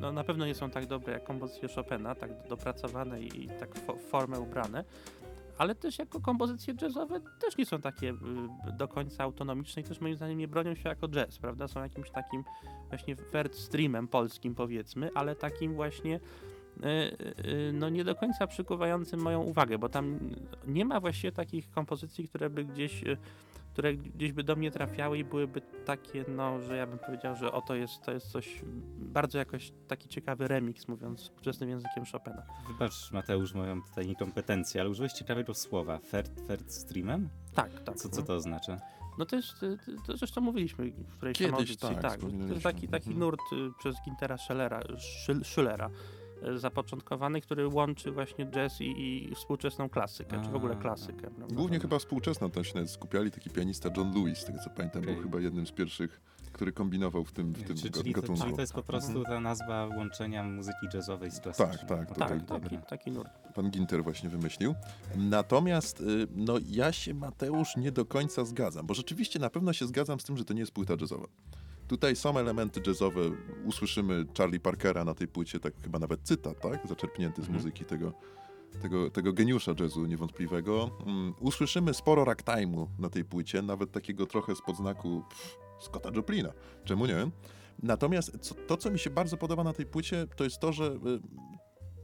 no, 0.00 0.12
na 0.12 0.24
pewno 0.24 0.46
nie 0.46 0.54
są 0.54 0.70
tak 0.70 0.86
dobre 0.86 1.12
jak 1.12 1.24
kompozycje 1.24 1.68
Chopina, 1.68 2.14
tak 2.14 2.30
dopracowane 2.48 3.22
i, 3.22 3.48
tak 3.48 3.74
w 3.74 3.86
fo- 3.86 3.98
w 3.98 4.02
formę 4.02 4.40
ubrane. 4.40 4.84
Ale 5.58 5.74
też 5.74 5.98
jako 5.98 6.20
kompozycje 6.20 6.74
jazzowe 6.82 7.20
też 7.40 7.56
nie 7.56 7.66
są 7.66 7.80
takie 7.80 8.14
do 8.78 8.88
końca 8.88 9.24
autonomiczne 9.24 9.82
i 9.82 9.84
też 9.84 10.00
moim 10.00 10.16
zdaniem 10.16 10.38
nie 10.38 10.48
bronią 10.48 10.74
się 10.74 10.88
jako 10.88 11.08
jazz, 11.08 11.38
prawda? 11.38 11.68
Są 11.68 11.82
jakimś 11.82 12.10
takim 12.10 12.44
właśnie 12.88 13.14
wert 13.14 13.56
streamem 13.56 14.08
polskim 14.08 14.54
powiedzmy, 14.54 15.10
ale 15.14 15.36
takim 15.36 15.74
właśnie 15.74 16.20
y, 16.76 16.88
y, 17.48 17.72
no 17.72 17.88
nie 17.88 18.04
do 18.04 18.14
końca 18.14 18.46
przykuwającym 18.46 19.20
moją 19.20 19.42
uwagę, 19.42 19.78
bo 19.78 19.88
tam 19.88 20.18
nie 20.66 20.84
ma 20.84 21.00
właściwie 21.00 21.32
takich 21.32 21.70
kompozycji, 21.70 22.28
które 22.28 22.50
by 22.50 22.64
gdzieś 22.64 23.02
y, 23.02 23.16
które 23.72 23.94
gdzieś 23.94 24.32
by 24.32 24.42
do 24.44 24.56
mnie 24.56 24.70
trafiały 24.70 25.18
i 25.18 25.24
byłyby 25.24 25.60
takie, 25.84 26.24
no, 26.28 26.60
że 26.60 26.76
ja 26.76 26.86
bym 26.86 26.98
powiedział, 26.98 27.36
że 27.36 27.52
oto 27.52 27.74
jest, 27.74 28.02
to 28.02 28.12
jest 28.12 28.26
coś 28.30 28.62
bardzo 28.98 29.38
jakoś 29.38 29.72
taki 29.88 30.08
ciekawy 30.08 30.48
remix, 30.48 30.88
mówiąc 30.88 31.20
współczesnym 31.20 31.70
językiem 31.70 32.04
Chopina. 32.12 32.42
Wybacz, 32.68 33.12
Mateusz, 33.12 33.54
moją 33.54 33.82
tutaj 33.82 34.06
niekompetencję, 34.06 34.80
ale 34.80 34.90
użyłeś 34.90 35.12
ciekawego 35.12 35.54
słowa. 35.54 35.98
Fert, 35.98 36.40
fert 36.46 36.72
streamem? 36.72 37.28
Tak, 37.54 37.80
tak. 37.80 37.96
Co, 37.96 38.08
co 38.08 38.22
to 38.22 38.34
oznacza? 38.34 38.80
No 39.18 39.26
to 39.26 39.36
jest, 39.36 39.54
to 40.06 40.16
zresztą 40.16 40.40
mówiliśmy 40.40 40.90
w 40.90 41.16
którejś 41.16 41.38
Kiedyś 41.38 41.50
tam 41.50 41.60
audycji, 41.60 41.78
tak, 41.88 42.00
tak. 42.02 42.20
To 42.20 42.60
taki, 42.62 42.88
taki 42.88 43.10
Mhm. 43.10 43.18
nurt 43.18 43.40
y, 43.52 43.56
przez 43.78 43.96
Gintera 44.04 44.38
Schillera, 44.38 44.80
Schill- 44.80 45.44
Schillera 45.44 45.90
zapoczątkowany, 46.56 47.40
który 47.40 47.68
łączy 47.68 48.12
właśnie 48.12 48.46
jazz 48.46 48.80
i, 48.80 48.84
i 49.30 49.34
współczesną 49.34 49.88
klasykę, 49.88 50.42
czy 50.44 50.50
w 50.50 50.54
ogóle 50.54 50.74
A, 50.74 50.80
klasykę. 50.80 51.30
prawda? 51.30 51.54
Głównie 51.54 51.80
chyba 51.80 51.98
współczesna 51.98 52.48
tam 52.48 52.64
się 52.64 52.74
nawet 52.74 52.90
skupiali, 52.90 53.30
taki 53.30 53.50
pianista 53.50 53.88
John 53.96 54.12
Lewis, 54.14 54.38
z 54.38 54.44
tego 54.44 54.58
co 54.64 54.70
pamiętam, 54.70 55.02
Okej. 55.02 55.14
był 55.14 55.22
chyba 55.22 55.40
jednym 55.40 55.66
z 55.66 55.72
pierwszych, 55.72 56.20
który 56.52 56.72
kombinował 56.72 57.24
w 57.24 57.32
tym, 57.32 57.52
w 57.52 57.62
tym 57.62 57.76
Czy, 57.76 57.90
czyli, 57.90 58.14
to, 58.14 58.20
gatunku. 58.20 58.42
czyli 58.42 58.54
to 58.54 58.60
jest 58.60 58.72
po 58.72 58.82
prostu 58.82 59.24
ta 59.24 59.40
nazwa 59.40 59.86
łączenia 59.86 60.44
muzyki 60.44 60.86
jazzowej 60.94 61.30
z 61.30 61.40
klasyczną. 61.40 61.66
Tak, 61.78 61.88
tak, 61.88 62.08
to 62.08 62.14
Tak, 62.14 62.46
tak, 62.46 62.60
taki, 62.62 62.78
taki 62.88 63.10
nurt. 63.10 63.30
Pan 63.54 63.70
Ginter 63.70 64.04
właśnie 64.04 64.28
wymyślił. 64.28 64.74
Natomiast 65.16 66.00
y, 66.00 66.04
no 66.34 66.54
ja 66.66 66.92
się 66.92 67.14
Mateusz 67.14 67.76
nie 67.76 67.92
do 67.92 68.04
końca 68.04 68.44
zgadzam, 68.44 68.86
bo 68.86 68.94
rzeczywiście 68.94 69.38
na 69.38 69.50
pewno 69.50 69.72
się 69.72 69.86
zgadzam 69.86 70.20
z 70.20 70.24
tym, 70.24 70.36
że 70.36 70.44
to 70.44 70.54
nie 70.54 70.60
jest 70.60 70.72
płyta 70.72 70.94
jazzowa. 71.00 71.26
Tutaj 71.92 72.16
są 72.16 72.38
elementy 72.38 72.80
jazzowe, 72.86 73.20
usłyszymy 73.64 74.26
Charlie 74.38 74.60
Parkera 74.60 75.04
na 75.04 75.14
tej 75.14 75.28
płycie, 75.28 75.60
tak 75.60 75.74
chyba 75.82 75.98
nawet 75.98 76.20
cytat, 76.22 76.60
tak? 76.60 76.88
Zaczerpnięty 76.88 77.42
z 77.42 77.44
Mhm. 77.44 77.58
muzyki 77.58 77.84
tego, 77.84 78.12
tego, 78.82 79.10
tego 79.10 79.32
geniusza 79.32 79.74
jazzu 79.80 80.06
niewątpliwego. 80.06 80.90
Mm, 81.06 81.34
usłyszymy 81.40 81.94
sporo 81.94 82.24
ragtime'u 82.24 82.86
na 82.98 83.10
tej 83.10 83.24
płycie, 83.24 83.62
nawet 83.62 83.92
takiego 83.92 84.26
trochę 84.26 84.54
spod 84.56 84.76
znaku 84.76 85.22
pff, 85.28 85.58
Scotta 85.80 86.10
Joplina. 86.16 86.52
Czemu 86.84 87.06
nie? 87.06 87.30
Natomiast 87.82 88.38
co, 88.40 88.54
to, 88.54 88.76
co 88.76 88.90
mi 88.90 88.98
się 88.98 89.10
bardzo 89.10 89.36
podoba 89.36 89.64
na 89.64 89.72
tej 89.72 89.86
płycie, 89.86 90.26
to 90.36 90.44
jest 90.44 90.58
to, 90.60 90.72
że 90.72 90.84
y, 90.84 90.98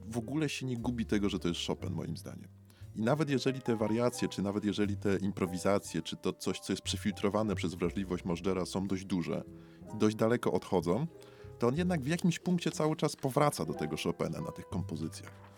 w 0.06 0.18
ogóle 0.18 0.48
się 0.48 0.66
nie 0.66 0.76
gubi 0.76 1.06
tego, 1.06 1.28
że 1.28 1.38
to 1.38 1.48
jest 1.48 1.66
Chopin, 1.66 1.90
moim 1.90 2.16
zdaniem. 2.16 2.48
I 2.96 3.02
nawet 3.02 3.30
jeżeli 3.30 3.60
te 3.60 3.76
wariacje, 3.76 4.28
czy 4.28 4.42
nawet 4.42 4.64
jeżeli 4.64 4.96
te 4.96 5.16
improwizacje, 5.16 6.02
czy 6.02 6.16
to 6.16 6.32
coś, 6.32 6.60
co 6.60 6.72
jest 6.72 6.82
przefiltrowane 6.82 7.54
przez 7.54 7.74
wrażliwość 7.74 8.24
Możdżera 8.24 8.66
są 8.66 8.86
dość 8.86 9.04
duże 9.04 9.42
dość 9.94 10.16
daleko 10.16 10.52
odchodzą, 10.52 11.06
to 11.58 11.66
on 11.66 11.76
jednak 11.76 12.00
w 12.00 12.06
jakimś 12.06 12.38
punkcie 12.38 12.70
cały 12.70 12.96
czas 12.96 13.16
powraca 13.16 13.64
do 13.64 13.74
tego 13.74 13.96
Chopina 14.04 14.40
na 14.40 14.52
tych 14.52 14.68
kompozycjach. 14.68 15.48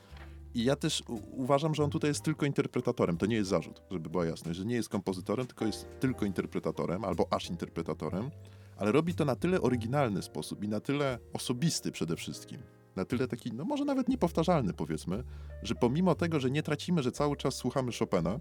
I 0.55 0.65
ja 0.65 0.77
też 0.77 1.03
uważam, 1.33 1.75
że 1.75 1.85
on 1.85 1.91
tutaj 1.91 2.11
jest 2.11 2.23
tylko 2.23 2.47
interpretatorem. 2.47 3.17
To 3.17 3.27
nie 3.27 3.37
jest 3.37 3.51
zarzut, 3.51 3.83
żeby 3.91 4.11
była 4.11 4.27
jasność, 4.27 4.59
że 4.59 4.65
nie 4.65 4.75
jest 4.75 4.89
kompozytorem, 4.89 5.47
tylko 5.47 5.67
jest 5.67 5.87
tylko 6.01 6.27
interpretatorem, 6.27 7.05
albo 7.05 7.27
aż 7.31 7.51
interpretatorem, 7.51 8.31
ale 8.77 8.93
robi 8.93 9.15
to 9.15 9.25
na 9.25 9.37
tyle 9.37 9.61
oryginalny 9.61 10.23
sposób 10.23 10.65
i 10.65 10.69
na 10.69 10.81
tyle 10.81 11.19
osobisty 11.33 11.93
przede 11.93 12.17
wszystkim, 12.17 12.63
na 12.97 13.05
tyle 13.05 13.29
taki, 13.29 13.53
no 13.53 13.65
może 13.65 13.85
nawet 13.85 14.09
niepowtarzalny 14.09 14.73
powiedzmy, 14.73 15.25
że 15.63 15.75
pomimo 15.75 16.15
tego, 16.15 16.41
że 16.41 16.51
nie 16.51 16.63
tracimy, 16.63 17.03
że 17.03 17.13
cały 17.13 17.37
czas 17.37 17.55
słuchamy 17.55 17.93
Chopina, 17.99 18.41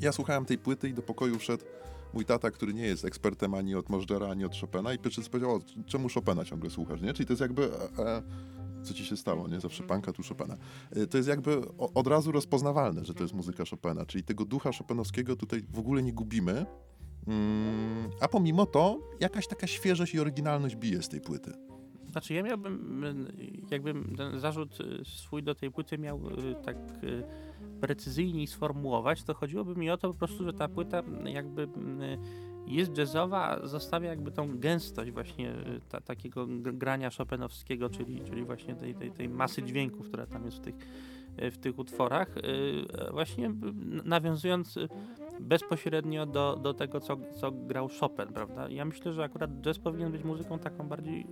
ja 0.00 0.12
słuchałem 0.12 0.44
tej 0.44 0.58
płyty 0.58 0.88
i 0.88 0.94
do 0.94 1.02
pokoju 1.02 1.38
wszedł 1.38 1.64
mój 2.14 2.24
tata, 2.24 2.50
który 2.50 2.74
nie 2.74 2.86
jest 2.86 3.04
ekspertem 3.04 3.54
ani 3.54 3.74
od 3.74 3.88
Możdżera, 3.88 4.28
ani 4.28 4.44
od 4.44 4.56
Chopina 4.56 4.94
i 4.94 4.98
pierwszy 4.98 5.22
powiedział, 5.22 5.60
czemu 5.86 6.08
Chopina 6.08 6.44
ciągle 6.44 6.70
słuchasz, 6.70 7.00
nie? 7.00 7.12
Czyli 7.12 7.26
to 7.26 7.32
jest 7.32 7.40
jakby... 7.40 7.70
E, 7.98 8.06
e, 8.06 8.22
co 8.82 8.94
ci 8.94 9.04
się 9.04 9.16
stało, 9.16 9.48
nie? 9.48 9.60
Zawsze 9.60 9.82
panka, 9.82 10.12
tu 10.12 10.22
Chopina. 10.28 10.56
E, 10.90 11.06
To 11.06 11.16
jest 11.16 11.28
jakby 11.28 11.62
od 11.94 12.06
razu 12.06 12.32
rozpoznawalne, 12.32 13.04
że 13.04 13.14
to 13.14 13.22
jest 13.22 13.34
muzyka 13.34 13.64
Chopina, 13.70 14.06
czyli 14.06 14.24
tego 14.24 14.44
ducha 14.44 14.70
chopinowskiego 14.78 15.36
tutaj 15.36 15.62
w 15.72 15.78
ogóle 15.78 16.02
nie 16.02 16.12
gubimy, 16.12 16.66
mm, 17.26 18.10
a 18.20 18.28
pomimo 18.28 18.66
to 18.66 18.98
jakaś 19.20 19.46
taka 19.46 19.66
świeżość 19.66 20.14
i 20.14 20.20
oryginalność 20.20 20.76
bije 20.76 21.02
z 21.02 21.08
tej 21.08 21.20
płyty. 21.20 21.52
Znaczy 22.14 22.34
ja 22.34 22.42
miałbym, 22.42 23.04
jakbym 23.70 24.16
ten 24.16 24.40
zarzut 24.40 24.80
y, 24.80 25.04
swój 25.04 25.42
do 25.42 25.54
tej 25.54 25.70
płyty 25.70 25.98
miał 25.98 26.18
y, 26.18 26.54
tak 26.64 26.76
y, 27.04 27.22
precyzyjniej 27.80 28.46
sformułować, 28.46 29.22
to 29.22 29.34
chodziłoby 29.34 29.76
mi 29.76 29.90
o 29.90 29.96
to 29.96 30.12
po 30.12 30.18
prostu, 30.18 30.44
że 30.44 30.52
ta 30.52 30.68
płyta 30.68 31.02
jakby 31.24 31.68
jest 32.66 32.98
jazzowa, 32.98 33.66
zostawia 33.66 34.08
jakby 34.08 34.30
tą 34.30 34.58
gęstość 34.58 35.10
właśnie 35.10 35.52
ta, 35.88 36.00
takiego 36.00 36.46
grania 36.58 37.10
chopinowskiego, 37.10 37.90
czyli, 37.90 38.20
czyli 38.20 38.44
właśnie 38.44 38.74
tej, 38.74 38.94
tej, 38.94 39.10
tej 39.10 39.28
masy 39.28 39.62
dźwięków, 39.62 40.08
która 40.08 40.26
tam 40.26 40.44
jest 40.44 40.56
w 40.56 40.60
tych, 40.60 40.74
w 41.38 41.58
tych 41.58 41.78
utworach, 41.78 42.34
właśnie 43.12 43.54
nawiązując 44.04 44.78
bezpośrednio 45.40 46.26
do, 46.26 46.56
do 46.56 46.74
tego, 46.74 47.00
co, 47.00 47.16
co 47.40 47.52
grał 47.52 47.88
Chopin, 48.00 48.26
prawda? 48.26 48.68
Ja 48.68 48.84
myślę, 48.84 49.12
że 49.12 49.24
akurat 49.24 49.50
jazz 49.60 49.78
powinien 49.78 50.12
być 50.12 50.24
muzyką 50.24 50.58
taką 50.58 50.88
bardziej 50.88 51.26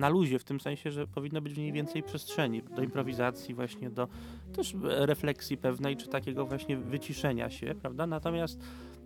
na 0.00 0.08
luzie, 0.08 0.38
w 0.38 0.44
tym 0.44 0.60
sensie, 0.60 0.90
że 0.90 1.06
powinno 1.06 1.40
być 1.40 1.54
w 1.54 1.58
niej 1.58 1.72
więcej 1.72 2.02
przestrzeni 2.02 2.62
do 2.76 2.82
improwizacji, 2.82 3.54
właśnie 3.54 3.90
do 3.90 4.08
też 4.56 4.74
refleksji 4.82 5.56
pewnej, 5.56 5.96
czy 5.96 6.08
takiego 6.08 6.46
właśnie 6.46 6.76
wyciszenia 6.76 7.50
się, 7.50 7.74
prawda? 7.82 8.06
Natomiast 8.06 8.60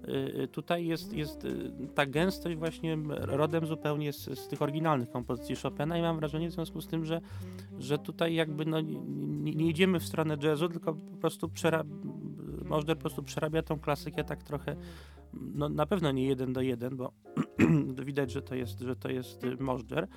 y, 0.08 0.12
y, 0.42 0.48
tutaj 0.48 0.86
jest, 0.86 1.12
jest 1.12 1.44
y, 1.44 1.70
ta 1.94 2.06
gęstość 2.06 2.56
właśnie 2.56 2.98
rodem 3.08 3.66
zupełnie 3.66 4.12
z, 4.12 4.38
z 4.38 4.48
tych 4.48 4.62
oryginalnych 4.62 5.10
kompozycji 5.10 5.56
Chopina 5.56 5.98
i 5.98 6.02
mam 6.02 6.16
wrażenie 6.16 6.48
w 6.48 6.52
związku 6.52 6.80
z 6.80 6.86
tym, 6.86 7.04
że, 7.04 7.20
że 7.78 7.98
tutaj 7.98 8.34
jakby 8.34 8.64
no, 8.64 8.80
nie, 8.80 9.54
nie 9.54 9.68
idziemy 9.68 10.00
w 10.00 10.04
stronę 10.04 10.36
jazzu, 10.42 10.68
tylko 10.68 10.94
po 10.94 11.16
prostu 11.16 11.48
przera- 11.48 11.84
po 12.86 12.96
prostu 12.96 13.22
przerabia 13.22 13.62
tą 13.62 13.78
klasykę 13.78 14.24
tak 14.24 14.42
trochę, 14.42 14.76
no 15.32 15.68
na 15.68 15.86
pewno 15.86 16.12
nie 16.12 16.26
jeden 16.26 16.52
do 16.52 16.60
jeden, 16.60 16.96
bo 16.96 17.12
widać, 18.04 18.30
że 18.30 18.42
to 18.42 18.54
jest, 18.54 18.80
że 18.80 18.96
to 18.96 19.08
jest 19.10 19.46
Możder, 19.60 20.08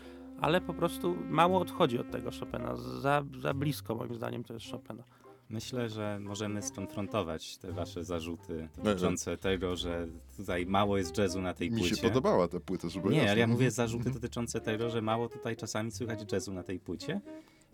ale 0.42 0.62
po 0.62 0.74
prostu 0.74 1.16
mało 1.30 1.60
odchodzi 1.60 2.00
od 2.00 2.12
tego 2.12 2.30
Chopina. 2.40 2.76
Za, 2.76 3.24
za 3.42 3.54
blisko 3.54 3.96
moim 3.96 4.16
zdaniem 4.16 4.44
to 4.44 4.54
jest 4.54 4.72
Chopina. 4.72 5.04
Myślę, 5.50 5.90
że 5.90 6.20
możemy 6.22 6.62
skonfrontować 6.62 7.58
te 7.58 7.72
wasze 7.72 8.04
zarzuty 8.04 8.70
e. 8.78 8.84
dotyczące 8.84 9.38
tego, 9.38 9.76
że 9.76 10.08
tutaj 10.38 10.66
mało 10.66 10.98
jest 10.98 11.18
jazzu 11.18 11.42
na 11.42 11.54
tej 11.54 11.72
Mi 11.72 11.78
płycie. 11.80 11.96
się 11.96 12.02
podobała 12.02 12.48
ta 12.48 12.60
płyta, 12.60 12.90
żeby 12.90 13.10
Nie, 13.10 13.32
ale 13.32 13.40
ja 13.40 13.48
mówię 13.48 13.72
zarzuty 13.72 13.98
Mhm. 14.06 14.14
dotyczące 14.14 14.62
tego, 14.62 14.90
że 14.90 15.02
mało 15.02 15.30
tutaj 15.30 15.56
czasami 15.56 15.92
słychać 15.92 16.32
jazzu 16.32 16.54
na 16.54 16.64
tej 16.64 16.80
płycie. 16.80 17.22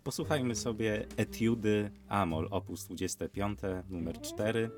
Posłuchajmy 0.04 0.54
sobie 0.56 1.06
Etiudy 1.16 1.90
Amol, 2.08 2.48
opus 2.50 2.84
25, 2.84 3.58
numer 3.90 4.20
4, 4.20 4.70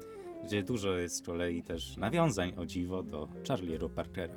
gdzie 0.44 0.62
dużo 0.62 0.96
jest 0.96 1.16
z 1.16 1.22
kolei 1.22 1.62
też 1.62 1.96
nawiązań 1.96 2.52
o 2.56 2.66
dziwo 2.66 3.02
do 3.02 3.28
Charlie'ego 3.44 3.88
Parkera. 3.88 4.34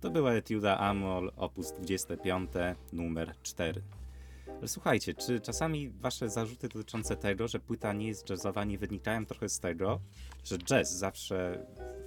To 0.00 0.10
była 0.10 0.32
etiuda 0.32 0.78
Amol, 0.78 1.32
opus 1.36 1.72
25, 1.72 2.50
numer 2.92 3.34
4. 3.42 3.82
Ale 4.58 4.68
słuchajcie, 4.68 5.14
czy 5.14 5.40
czasami 5.40 5.90
wasze 5.90 6.30
zarzuty 6.30 6.68
dotyczące 6.68 7.16
tego, 7.16 7.48
że 7.48 7.60
płyta 7.60 7.92
nie 7.92 8.08
jest 8.08 8.30
jazzowa, 8.30 8.64
nie 8.64 8.78
wynikają 8.78 9.26
trochę 9.26 9.48
z 9.48 9.60
tego, 9.60 10.00
że 10.44 10.58
jazz 10.58 10.92
zawsze, 10.92 11.66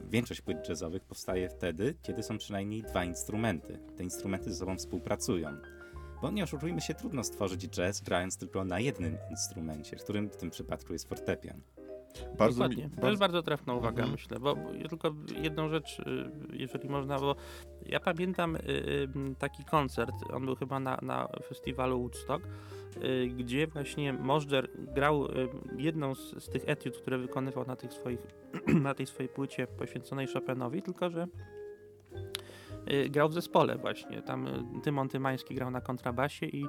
większość 0.09 0.41
płyt 0.41 0.69
jazzowych 0.69 1.03
powstaje 1.03 1.49
wtedy, 1.49 1.95
kiedy 2.01 2.23
są 2.23 2.37
przynajmniej 2.37 2.83
dwa 2.83 3.03
instrumenty. 3.03 3.79
Te 3.97 4.03
instrumenty 4.03 4.51
ze 4.53 4.59
sobą 4.59 4.77
współpracują. 4.77 5.57
Bo 6.21 6.31
nie 6.31 6.43
oszukujmy 6.43 6.81
się, 6.81 6.93
trudno 6.93 7.23
stworzyć 7.23 7.67
jazz 7.69 8.01
grając 8.01 8.37
tylko 8.37 8.65
na 8.65 8.79
jednym 8.79 9.17
instrumencie, 9.29 9.95
którym 9.95 10.29
w 10.29 10.37
tym 10.37 10.49
przypadku 10.49 10.93
jest 10.93 11.09
fortepian. 11.09 11.61
Bardzo 12.37 12.59
Dokładnie. 12.59 12.83
mi, 12.83 12.89
To 12.89 12.95
jest 12.95 13.01
bardzo, 13.01 13.19
bardzo 13.19 13.43
trafna 13.43 13.73
uwaga, 13.73 14.03
Mhm. 14.03 14.11
myślę, 14.11 14.39
bo 14.39 14.55
bo 14.55 14.89
tylko 14.89 15.15
jedną 15.41 15.69
rzecz, 15.69 15.99
y, 15.99 16.31
jeżeli 16.53 16.89
można, 16.89 17.19
bo 17.19 17.35
ja 17.85 17.99
pamiętam 17.99 18.55
y, 18.55 18.59
y, 18.59 19.07
taki 19.39 19.65
koncert, 19.65 20.15
on 20.33 20.45
był 20.45 20.55
chyba 20.55 20.79
na, 20.79 20.99
na 21.01 21.27
festiwalu 21.47 21.99
Woodstock, 21.99 22.47
gdzie 23.37 23.67
właśnie 23.67 24.13
Możdżer 24.13 24.69
grał 24.95 25.27
jedną 25.77 26.15
z, 26.15 26.43
z 26.43 26.49
tych 26.49 26.63
etiud, 26.69 26.97
które 26.97 27.17
wykonywał 27.17 27.65
na, 27.65 27.75
tych 27.75 27.93
swoich, 27.93 28.19
na 28.83 28.93
tej 28.93 29.05
swojej 29.05 29.29
płycie 29.29 29.67
poświęconej 29.67 30.27
Chopinowi, 30.27 30.81
tylko 30.81 31.09
że 31.09 31.27
grał 33.09 33.29
w 33.29 33.33
zespole 33.33 33.77
właśnie. 33.77 34.21
Tam 34.21 34.47
Tymon 34.83 35.09
Tymański 35.09 35.55
grał 35.55 35.71
na 35.71 35.81
kontrabasie 35.81 36.45
i 36.45 36.65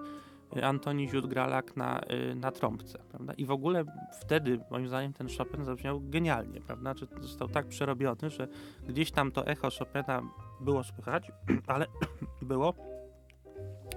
Antoni 0.63 1.09
Ziut-Gralak 1.09 1.77
na, 1.77 2.01
y, 2.31 2.35
na 2.35 2.53
trąbce, 2.53 2.99
prawda? 3.09 3.33
I 3.33 3.45
w 3.45 3.51
ogóle 3.51 3.85
wtedy, 4.21 4.61
moim 4.71 4.89
zdaniem, 4.89 5.13
ten 5.13 5.29
Chopin 5.39 5.65
zabrzmiał 5.65 6.01
genialnie, 6.01 6.61
prawda? 6.61 6.95
Czy 6.95 7.07
został 7.21 7.49
tak 7.49 7.67
przerobiony, 7.67 8.31
że 8.31 8.49
gdzieś 8.89 9.11
tam 9.11 9.33
to 9.33 9.47
echo 9.47 9.69
Chopina 9.79 10.23
było 10.61 10.85
słychać, 10.85 11.33
ale 11.67 11.87
było 12.43 12.75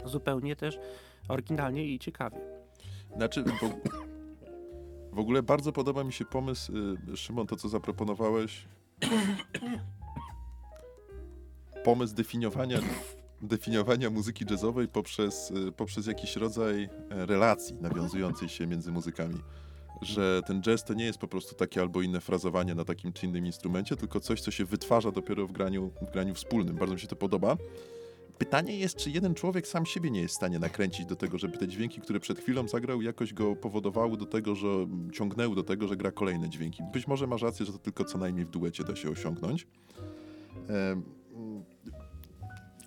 zupełnie 0.06 0.56
też 0.56 0.80
oryginalnie 1.28 1.86
i 1.86 2.00
ciekawie. 2.00 2.38
Znaczy, 3.16 3.44
w, 3.44 3.50
w 5.16 5.20
ogóle 5.20 5.44
bardzo 5.44 5.72
podoba 5.72 6.04
mi 6.04 6.14
się 6.14 6.26
pomysł, 6.26 6.74
y, 7.14 7.18
Szymon, 7.18 7.48
to 7.48 7.56
co 7.56 7.70
zaproponowałeś. 7.70 8.68
Pomysł 11.84 12.16
definiowania, 12.16 12.80
definiowania 13.44 14.10
muzyki 14.10 14.46
jazzowej 14.50 14.88
poprzez, 14.88 15.52
y, 15.52 15.72
poprzez 15.72 16.08
jakiś 16.08 16.36
rodzaj 16.36 16.84
e, 16.84 17.26
relacji 17.26 17.76
nawiązującej 17.82 18.50
się 18.50 18.68
między 18.68 18.92
muzykami. 18.92 19.40
Że 20.02 20.42
ten 20.48 20.62
jazz 20.62 20.84
to 20.84 20.94
nie 20.94 21.06
jest 21.06 21.18
po 21.18 21.28
prostu 21.28 21.56
takie 21.56 21.82
albo 21.82 22.02
inne 22.02 22.22
frazowanie 22.22 22.76
na 22.76 22.86
takim 22.86 23.14
czy 23.14 23.26
innym 23.26 23.46
instrumencie, 23.46 23.96
tylko 23.96 24.20
coś, 24.20 24.42
co 24.42 24.52
się 24.52 24.66
wytwarza 24.66 25.12
dopiero 25.12 25.48
w 25.48 25.52
graniu, 25.52 25.92
w 26.02 26.12
graniu 26.12 26.34
wspólnym. 26.34 26.76
Bardzo 26.76 26.94
mi 26.94 27.00
się 27.00 27.08
to 27.08 27.16
podoba. 27.16 27.58
Pytanie 28.38 28.78
jest, 28.78 28.96
czy 28.96 29.10
jeden 29.10 29.34
człowiek 29.34 29.68
sam 29.68 29.86
siebie 29.86 30.12
nie 30.12 30.22
jest 30.22 30.34
w 30.34 30.38
stanie 30.38 30.60
nakręcić 30.60 31.06
do 31.06 31.16
tego, 31.16 31.38
żeby 31.38 31.58
te 31.58 31.68
dźwięki, 31.68 32.02
które 32.02 32.20
przed 32.20 32.40
chwilą 32.40 32.68
zagrał, 32.68 33.02
jakoś 33.02 33.34
go 33.34 33.56
powodowały 33.56 34.18
do 34.18 34.26
tego, 34.26 34.56
że 34.56 34.68
ciągnęły 35.14 35.56
do 35.56 35.64
tego, 35.64 35.88
że 35.88 35.98
gra 35.98 36.12
kolejne 36.12 36.50
dźwięki. 36.50 36.84
Być 36.94 37.08
może 37.08 37.28
masz 37.28 37.42
rację, 37.42 37.66
że 37.66 37.72
to 37.72 37.78
tylko 37.78 38.06
co 38.06 38.18
najmniej 38.18 38.46
w 38.46 38.50
duecie 38.50 38.84
da 38.84 38.96
się 38.96 39.10
osiągnąć. 39.10 39.68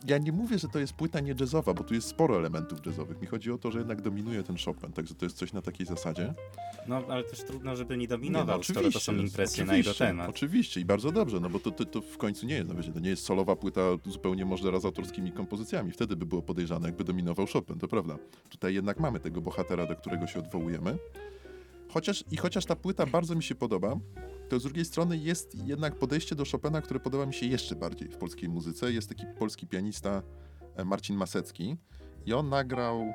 Ja 0.08 0.18
nie 0.18 0.32
mówię, 0.32 0.58
że 0.58 0.68
to 0.68 0.78
jest 0.78 0.92
płyta 0.92 1.20
nie 1.20 1.34
jazzowa, 1.40 1.74
bo 1.74 1.84
tu 1.84 1.94
jest 1.94 2.08
sporo 2.08 2.36
elementów 2.36 2.86
jazzowych. 2.86 3.20
Mi 3.20 3.26
chodzi 3.26 3.52
o 3.52 3.58
to, 3.58 3.70
że 3.70 3.78
jednak 3.78 4.02
dominuje 4.02 4.42
ten 4.42 4.56
Chopin, 4.64 4.92
także 4.92 5.14
to 5.14 5.26
jest 5.26 5.36
coś 5.36 5.52
na 5.52 5.62
takiej 5.62 5.86
zasadzie. 5.86 6.34
No, 6.86 7.02
ale 7.08 7.24
też 7.24 7.44
trudno, 7.44 7.76
żeby 7.76 7.96
nie 7.96 8.00
Nie, 8.00 8.08
dominował, 8.08 8.58
no, 8.58 8.64
skoro 8.64 8.90
to 8.90 9.00
są 9.00 9.14
impresje 9.14 9.64
na 9.64 9.76
jego 9.76 9.90
oczywiście, 9.90 10.06
temat. 10.06 10.30
Oczywiście 10.30 10.80
i 10.80 10.84
bardzo 10.84 11.12
dobrze, 11.12 11.40
no 11.40 11.50
bo 11.50 11.58
to, 11.58 11.70
to, 11.70 11.84
to 11.84 12.00
w 12.00 12.18
końcu 12.18 12.46
nie 12.46 12.54
jest, 12.54 12.68
no 12.68 12.74
wiecie, 12.74 12.92
to 12.92 13.00
nie 13.00 13.10
jest 13.10 13.24
solowa 13.24 13.56
płyta 13.56 13.80
zupełnie 14.06 14.44
Możdżera 14.44 14.80
z 14.80 14.84
autorskimi 14.84 15.32
kompozycjami. 15.32 15.92
Wtedy 15.92 16.16
by 16.16 16.26
było 16.26 16.42
podejrzane, 16.42 16.88
jakby 16.88 17.04
dominował 17.04 17.46
Chopin, 17.46 17.78
to 17.78 17.88
prawda. 17.88 18.18
Tutaj 18.50 18.74
jednak 18.74 19.00
mamy 19.00 19.20
tego 19.20 19.40
bohatera, 19.40 19.86
do 19.86 19.96
którego 19.96 20.26
się 20.26 20.38
odwołujemy. 20.38 20.98
Chociaż, 21.88 22.24
I 22.30 22.36
chociaż 22.36 22.64
ta 22.64 22.76
płyta 22.76 23.06
bardzo 23.06 23.34
mi 23.34 23.42
się 23.42 23.54
podoba, 23.54 23.96
to 24.48 24.60
z 24.60 24.62
drugiej 24.62 24.84
strony 24.84 25.16
jest 25.18 25.66
jednak 25.66 25.94
podejście 25.94 26.34
do 26.34 26.44
Chopina, 26.52 26.82
które 26.82 27.00
podoba 27.00 27.26
mi 27.26 27.34
się 27.34 27.46
jeszcze 27.46 27.76
bardziej 27.76 28.08
w 28.08 28.16
polskiej 28.16 28.48
muzyce. 28.48 28.92
Jest 28.92 29.08
taki 29.08 29.24
polski 29.38 29.66
pianista 29.66 30.22
e, 30.76 30.84
Marcin 30.84 31.16
Masecki 31.16 31.76
i 32.26 32.32
on 32.32 32.48
nagrał 32.48 33.14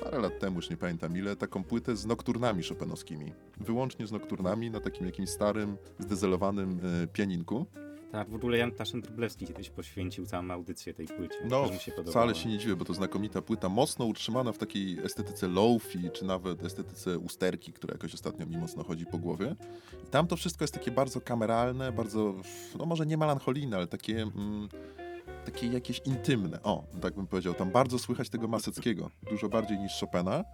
parę 0.00 0.18
lat 0.18 0.38
temu, 0.38 0.56
już 0.56 0.70
nie 0.70 0.76
pamiętam 0.76 1.16
ile, 1.16 1.36
taką 1.36 1.64
płytę 1.64 1.96
z 1.96 2.06
nokturnami 2.06 2.62
chopinowskimi. 2.62 3.32
Wyłącznie 3.60 4.06
z 4.06 4.12
nokturnami 4.12 4.70
na 4.70 4.80
takim 4.80 5.06
jakimś 5.06 5.28
starym, 5.28 5.76
zdezelowanym 5.98 6.80
e, 7.02 7.06
pianinku. 7.06 7.66
Tak, 8.14 8.30
w 8.30 8.34
ogóle 8.34 8.58
Jan 8.58 8.70
Taszyn-Wróblewski 8.70 9.46
kiedyś 9.46 9.70
poświęcił 9.70 10.26
całą 10.26 10.50
audycję 10.50 10.94
tej 10.94 11.06
płycie. 11.06 11.34
No, 11.44 11.78
się 11.78 11.92
wcale 12.06 12.34
się 12.34 12.48
nie 12.48 12.58
dziwię, 12.58 12.76
bo 12.76 12.84
to 12.84 12.94
znakomita 12.94 13.42
płyta, 13.42 13.68
mocno 13.68 14.04
utrzymana 14.04 14.52
w 14.52 14.58
takiej 14.58 14.98
estetyce 14.98 15.48
lofi, 15.48 16.10
czy 16.12 16.24
nawet 16.24 16.64
estetyce 16.64 17.18
usterki, 17.18 17.72
która 17.72 17.94
jakoś 17.94 18.14
ostatnio 18.14 18.46
mi 18.46 18.56
mocno 18.56 18.84
chodzi 18.84 19.06
po 19.06 19.18
głowie. 19.18 19.56
I 20.04 20.10
tam 20.10 20.26
to 20.26 20.36
wszystko 20.36 20.64
jest 20.64 20.74
takie 20.74 20.90
bardzo 20.90 21.20
kameralne, 21.20 21.92
bardzo, 21.92 22.34
no 22.78 22.86
może 22.86 23.06
nie 23.06 23.16
melancholijne, 23.16 23.76
ale 23.76 23.86
takie... 23.86 24.22
Mm, 24.22 24.68
takie 25.44 25.66
jakieś 25.66 26.00
intymne. 26.04 26.62
O, 26.62 26.84
tak 27.00 27.14
bym 27.14 27.26
powiedział. 27.26 27.54
Tam 27.54 27.70
bardzo 27.70 27.98
słychać 27.98 28.28
tego 28.28 28.48
Maseckiego. 28.48 29.10
Dużo 29.30 29.48
bardziej 29.48 29.78
niż 29.78 30.00
Chopina. 30.00 30.44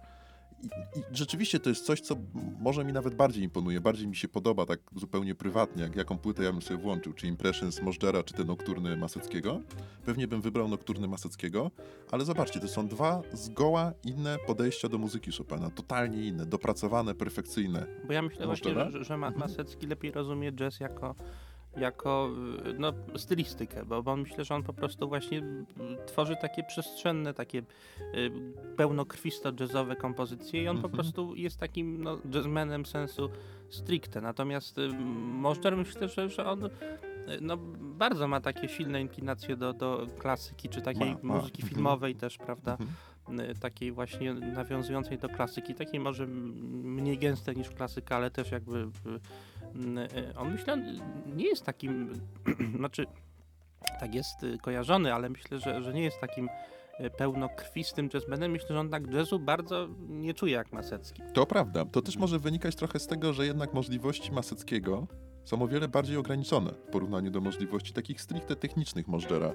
I, 0.63 0.99
I 0.99 1.03
rzeczywiście 1.11 1.59
to 1.59 1.69
jest 1.69 1.85
coś, 1.85 2.01
co 2.01 2.15
może 2.59 2.85
mi 2.85 2.93
nawet 2.93 3.15
bardziej 3.15 3.43
imponuje, 3.43 3.81
bardziej 3.81 4.07
mi 4.07 4.15
się 4.15 4.27
podoba 4.27 4.65
tak 4.65 4.79
zupełnie 4.95 5.35
prywatnie, 5.35 5.83
jak 5.83 5.95
jaką 5.95 6.17
płytę 6.17 6.43
ja 6.43 6.51
bym 6.51 6.61
sobie 6.61 6.79
włączył, 6.79 7.13
czy 7.13 7.27
Impressions 7.27 7.81
Możdżera, 7.81 8.23
czy 8.23 8.33
te 8.33 8.43
Nokturny 8.43 8.97
Maseckiego. 8.97 9.61
Pewnie 10.05 10.27
bym 10.27 10.41
wybrał 10.41 10.67
Nokturny 10.67 11.07
Maseckiego, 11.07 11.71
ale 12.11 12.25
zobaczcie, 12.25 12.59
to 12.59 12.67
są 12.67 12.87
dwa 12.87 13.21
zgoła 13.33 13.93
inne 14.05 14.37
podejścia 14.47 14.89
do 14.89 14.97
muzyki 14.97 15.31
Chopina, 15.31 15.69
totalnie 15.69 16.27
inne, 16.27 16.45
dopracowane, 16.45 17.15
perfekcyjne. 17.15 17.85
Bo 18.07 18.13
ja 18.13 18.21
myślę 18.21 18.45
właśnie, 18.45 18.73
że, 18.73 19.03
że 19.03 19.17
Ma- 19.17 19.31
Masecki 19.31 19.87
lepiej 19.87 20.11
rozumie 20.11 20.51
jazz 20.51 20.79
jako, 20.79 21.15
jako 21.77 22.29
y, 22.69 22.73
no, 22.79 22.93
stylistykę, 23.17 23.85
bo, 23.85 24.03
bo 24.03 24.15
myślę, 24.17 24.43
że 24.45 24.55
on 24.55 24.63
po 24.63 24.73
prostu 24.73 25.09
właśnie 25.09 25.43
tworzy 26.07 26.35
takie 26.41 26.63
przestrzenne, 26.63 27.33
takie 27.33 27.59
y, 27.59 28.31
pełnokrwisto 28.77 29.51
jazzowe 29.59 29.95
kompozycje 29.95 30.63
i 30.63 30.67
on 30.67 30.77
po 30.81 30.87
Mhm. 30.87 30.93
prostu 30.93 31.35
jest 31.35 31.57
takim 31.59 32.03
no, 32.03 32.17
jazzmenem 32.33 32.85
sensu 32.85 33.29
stricte. 33.69 34.21
Natomiast 34.21 34.77
y, 34.77 34.89
Możdżer 35.23 35.77
myślę, 35.77 36.09
że, 36.09 36.29
że 36.29 36.45
on 36.45 36.69
no, 37.41 37.57
bardzo 37.79 38.27
ma 38.27 38.41
takie 38.41 38.69
silne 38.69 39.01
inklinacje 39.01 39.55
do, 39.55 39.73
do 39.73 40.07
klasyki, 40.19 40.69
czy 40.69 40.81
takiej 40.81 41.11
Ma, 41.11 41.19
ma. 41.23 41.33
muzyki 41.35 41.61
Mhm. 41.61 41.69
filmowej 41.69 42.15
też, 42.15 42.37
prawda? 42.37 42.77
Mhm. 43.27 43.49
y, 43.49 43.55
takiej 43.59 43.91
właśnie 43.91 44.33
nawiązującej 44.33 45.17
do 45.17 45.29
klasyki, 45.29 45.75
takiej 45.75 45.99
może 45.99 46.27
mniej 46.27 47.17
gęste 47.17 47.55
niż 47.55 47.69
klasyka, 47.69 48.15
ale 48.15 48.31
też 48.31 48.51
jakby 48.51 48.87
on 50.35 50.51
myślę 50.51 50.73
on 50.73 50.83
nie 51.35 51.45
jest 51.45 51.65
takim, 51.65 52.13
znaczy 52.77 53.05
tak 53.99 54.15
jest 54.15 54.43
y, 54.43 54.57
kojarzony, 54.57 55.13
ale 55.13 55.29
myślę, 55.29 55.59
że, 55.59 55.83
że 55.83 55.93
nie 55.93 56.03
jest 56.03 56.19
takim 56.21 56.49
y, 56.99 57.09
pełnokrwistym 57.09 58.09
jazzmenem. 58.13 58.51
Myślę, 58.51 58.67
że 58.67 58.79
on 58.79 58.89
tak 58.89 59.13
jazzu 59.13 59.39
bardzo 59.39 59.87
nie 60.09 60.33
czuje 60.33 60.53
jak 60.53 60.73
Masecki. 60.73 61.21
To 61.33 61.45
prawda. 61.45 61.85
To 61.85 62.01
też 62.01 62.17
może 62.17 62.39
wynikać 62.39 62.75
trochę 62.75 62.99
z 62.99 63.07
tego, 63.07 63.33
że 63.33 63.45
jednak 63.45 63.73
możliwości 63.73 64.31
Maseckiego 64.31 65.07
są 65.45 65.61
o 65.61 65.67
wiele 65.67 65.87
bardziej 65.87 66.17
ograniczone 66.17 66.71
w 66.71 66.91
porównaniu 66.91 67.31
do 67.31 67.41
możliwości 67.41 67.93
takich 67.93 68.21
stricte 68.21 68.55
technicznych 68.55 69.07
Możdżera. 69.07 69.53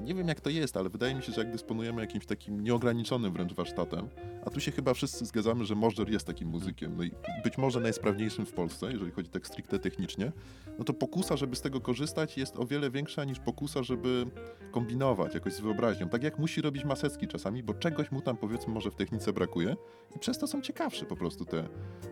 Nie 0.00 0.14
wiem 0.14 0.28
jak 0.28 0.40
to 0.40 0.50
jest, 0.50 0.76
ale 0.76 0.88
wydaje 0.88 1.14
mi 1.14 1.22
się, 1.22 1.32
że 1.32 1.40
jak 1.40 1.52
dysponujemy 1.52 2.00
jakimś 2.00 2.26
takim 2.26 2.60
nieograniczonym 2.60 3.32
wręcz 3.32 3.52
warsztatem, 3.52 4.08
a 4.46 4.50
tu 4.50 4.60
się 4.60 4.72
chyba 4.72 4.94
wszyscy 4.94 5.26
zgadzamy, 5.26 5.64
że 5.64 5.74
Możdżer 5.74 6.10
jest 6.10 6.26
takim 6.26 6.48
muzykiem, 6.48 6.96
no 6.96 7.02
i 7.02 7.10
być 7.44 7.58
może 7.58 7.80
najsprawniejszym 7.80 8.46
w 8.46 8.52
Polsce, 8.52 8.92
jeżeli 8.92 9.10
chodzi 9.10 9.28
tak 9.28 9.46
stricte 9.46 9.78
technicznie, 9.78 10.32
no 10.78 10.84
to 10.84 10.92
pokusa, 10.92 11.36
żeby 11.36 11.56
z 11.56 11.60
tego 11.60 11.80
korzystać 11.80 12.38
jest 12.38 12.56
o 12.56 12.66
wiele 12.66 12.90
większa 12.90 13.24
niż 13.24 13.38
pokusa, 13.38 13.82
żeby 13.82 14.26
kombinować 14.70 15.34
jakoś 15.34 15.52
z 15.52 15.60
wyobraźnią. 15.60 16.08
Tak 16.08 16.22
jak 16.22 16.38
musi 16.38 16.60
robić 16.60 16.84
Masecki 16.84 17.28
czasami, 17.28 17.62
bo 17.62 17.74
czegoś 17.74 18.10
mu 18.10 18.20
tam 18.20 18.36
powiedzmy 18.36 18.74
może 18.74 18.90
w 18.90 18.94
technice 18.94 19.32
brakuje 19.32 19.76
i 20.16 20.18
przez 20.18 20.38
to 20.38 20.46
są 20.46 20.60
ciekawsze 20.60 21.06
po 21.06 21.16
prostu 21.16 21.44
te, 21.44 21.68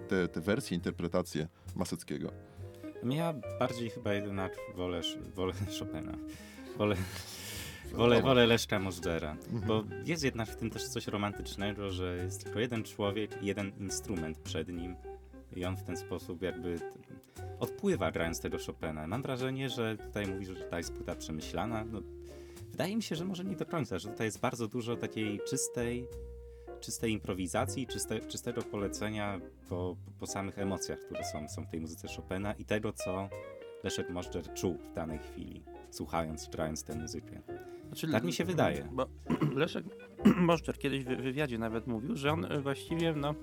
te, 0.09 0.29
te 0.29 0.41
wersje, 0.41 0.75
interpretacje 0.75 1.49
Maseckiego. 1.77 2.33
Ja 3.03 3.35
bardziej 3.59 3.91
chyba 3.91 4.15
jednak 4.15 4.57
wolę, 4.75 5.01
wolę 5.37 5.53
Chopina. 5.79 6.19
Wolę, 6.77 6.97
wolę, 7.93 8.23
wolę 8.23 8.47
Leszka 8.47 8.79
Możdżera. 8.79 9.37
Bo 9.67 9.85
jest 10.05 10.25
jednak 10.25 10.49
w 10.49 10.57
tym 10.57 10.71
też 10.71 10.89
coś 10.89 11.07
romantycznego, 11.07 11.91
że 11.91 12.17
jest 12.17 12.45
tylko 12.45 12.61
jeden 12.61 12.85
człowiek 12.85 13.43
i 13.43 13.47
jeden 13.47 13.73
instrument 13.81 14.39
przed 14.39 14.69
nim. 14.69 14.97
I 15.57 15.65
on 15.65 15.77
w 15.77 15.83
ten 15.83 15.97
sposób 15.97 16.43
jakby 16.43 16.79
odpływa 17.61 18.11
grając 18.11 18.41
tego 18.41 18.59
Chopina. 18.67 19.07
Mam 19.07 19.23
wrażenie, 19.23 19.69
że 19.69 19.97
tutaj 19.97 20.27
mówisz, 20.27 20.49
że 20.49 20.65
ta 20.65 20.79
jest 20.79 20.93
płyta 20.93 21.15
przemyślana. 21.15 21.85
No, 21.85 22.01
wydaje 22.71 22.97
mi 22.97 23.03
się, 23.03 23.17
że 23.17 23.25
może 23.25 23.45
nie 23.45 23.57
do 23.57 23.67
końca, 23.67 23.99
że 23.99 24.09
tutaj 24.09 24.27
jest 24.27 24.41
bardzo 24.41 24.69
dużo 24.69 24.97
takiej 24.97 25.41
czystej, 25.49 26.07
czystej 26.81 27.13
improwizacji, 27.13 27.87
czyste, 27.87 28.21
czystego 28.21 28.63
polecenia 28.63 29.41
po, 29.69 29.97
po 30.19 30.27
samych 30.27 30.59
emocjach, 30.59 30.99
które 30.99 31.25
są, 31.25 31.49
są 31.49 31.65
w 31.65 31.69
tej 31.71 31.81
muzyce 31.81 32.09
Chopina 32.17 32.53
i 32.53 32.65
tego, 32.65 32.93
co 32.93 33.29
Leszek 33.85 34.11
Możdżer 34.11 34.55
czuł 34.55 34.79
w 34.91 34.95
danej 34.95 35.19
chwili. 35.19 35.65
słuchając, 35.91 36.49
grając 36.49 36.85
tę 36.85 36.95
muzykę. 36.95 37.43
Znaczy, 37.87 38.09
Tak 38.09 38.25
mi 38.25 38.33
się 38.33 38.45
wydaje. 38.45 38.89
Bo 38.93 39.07
Leszek 39.57 39.85
Moszczer 40.37 40.79
kiedyś 40.79 41.05
w 41.05 41.09
wywiadzie 41.09 41.59
nawet 41.59 41.87
mówił, 41.87 42.17
że 42.17 42.33
on 42.33 42.47
właściwie 42.63 43.13
no, 43.13 43.35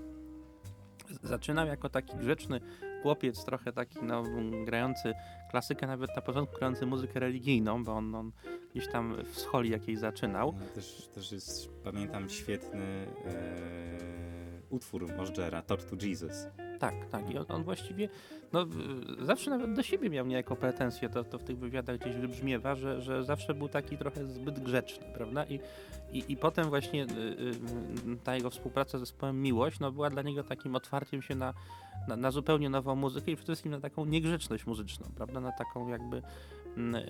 zaczynał 1.23 1.67
jako 1.67 1.89
taki 1.89 2.17
grzeczny 2.17 2.59
chłopiec, 3.05 3.45
trochę 3.45 3.73
taki 3.73 3.99
no, 4.03 4.23
grający 4.65 5.13
klasykę, 5.51 5.87
nawet 5.87 6.15
na 6.15 6.21
początku 6.21 6.57
grający 6.57 6.85
muzykę 6.85 7.19
religijną, 7.19 7.83
bo 7.83 7.91
on, 7.91 8.15
on 8.15 8.31
gdzieś 8.71 8.87
tam 8.87 9.23
w 9.23 9.39
scholi 9.39 9.69
jakiejś 9.69 9.99
zaczynał. 9.99 10.55
No, 10.59 10.65
też, 10.75 11.09
też 11.15 11.31
jest, 11.31 11.69
pamiętam, 11.83 12.29
świetny 12.29 13.07
e, 13.25 14.45
utwór 14.69 15.07
Możdżera, 15.17 15.61
Talk 15.61 15.83
to 15.83 16.05
Jesus. 16.05 16.47
Tak, 16.79 16.93
tak. 17.11 17.29
I 17.29 17.37
on, 17.37 17.45
on 17.49 17.63
właściwie 17.63 18.09
no, 18.53 18.65
zawsze 19.21 19.49
nawet 19.49 19.73
do 19.73 19.83
siebie 19.83 20.09
miał 20.09 20.25
niejako 20.25 20.55
pretensje, 20.55 21.09
to, 21.09 21.23
to 21.23 21.37
w 21.37 21.43
tych 21.43 21.57
wywiadach 21.57 21.97
gdzieś 21.97 22.15
wybrzmiewa, 22.15 22.75
że, 22.75 23.01
że 23.01 23.23
zawsze 23.23 23.53
był 23.53 23.69
taki 23.69 23.97
trochę 23.97 24.25
zbyt 24.25 24.59
grzeczny, 24.59 25.05
prawda? 25.13 25.45
I, 25.45 25.59
i, 26.11 26.23
i 26.27 26.37
potem 26.37 26.69
właśnie 26.69 27.03
y, 27.03 27.07
y, 27.07 28.17
ta 28.23 28.35
jego 28.35 28.49
współpraca 28.49 28.97
z 28.97 29.01
zespołem 29.01 29.41
Miłość 29.41 29.79
no, 29.79 29.91
była 29.91 30.09
dla 30.09 30.21
niego 30.21 30.43
takim 30.43 30.75
otwarciem 30.75 31.21
się 31.21 31.35
na, 31.35 31.53
na, 32.07 32.15
na 32.15 32.31
zupełnie 32.31 32.69
nową 32.69 32.95
muzykę 32.95 33.31
i 33.31 33.35
przede 33.35 33.47
wszystkim 33.47 33.71
na 33.71 33.79
taką 33.79 34.05
niegrzeczność 34.05 34.65
muzyczną, 34.65 35.11
prawda? 35.15 35.39
Na 35.39 35.51
taką 35.51 35.87
jakby 35.87 36.21
mm, 36.77 37.03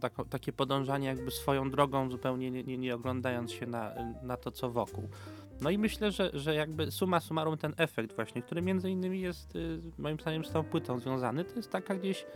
taką- 0.00 0.28
takie 0.28 0.52
podążanie 0.52 1.08
jakby 1.08 1.30
swoją 1.30 1.70
drogą, 1.70 2.10
zupełnie 2.10 2.50
nie, 2.50 2.64
nie, 2.64 2.78
nie 2.78 2.94
oglądając 2.94 3.52
się 3.52 3.66
na, 3.66 3.92
na 4.22 4.36
to, 4.36 4.50
co 4.50 4.70
wokół. 4.70 5.08
No 5.60 5.70
i 5.70 5.78
myślę, 5.78 6.10
że, 6.10 6.30
że 6.34 6.54
jakby 6.54 6.90
suma 6.90 7.20
summarum 7.20 7.58
ten 7.58 7.74
efekt 7.76 8.16
właśnie, 8.16 8.42
który 8.42 8.62
między 8.62 8.90
innymi 8.90 9.20
jest 9.20 9.56
y, 9.56 9.80
moim 9.98 10.20
zdaniem 10.20 10.44
z 10.44 10.50
tą 10.50 10.64
płytą 10.64 10.98
związany, 10.98 11.44
to 11.44 11.56
jest 11.56 11.70
taka 11.70 11.94
gdzieś 11.94 12.26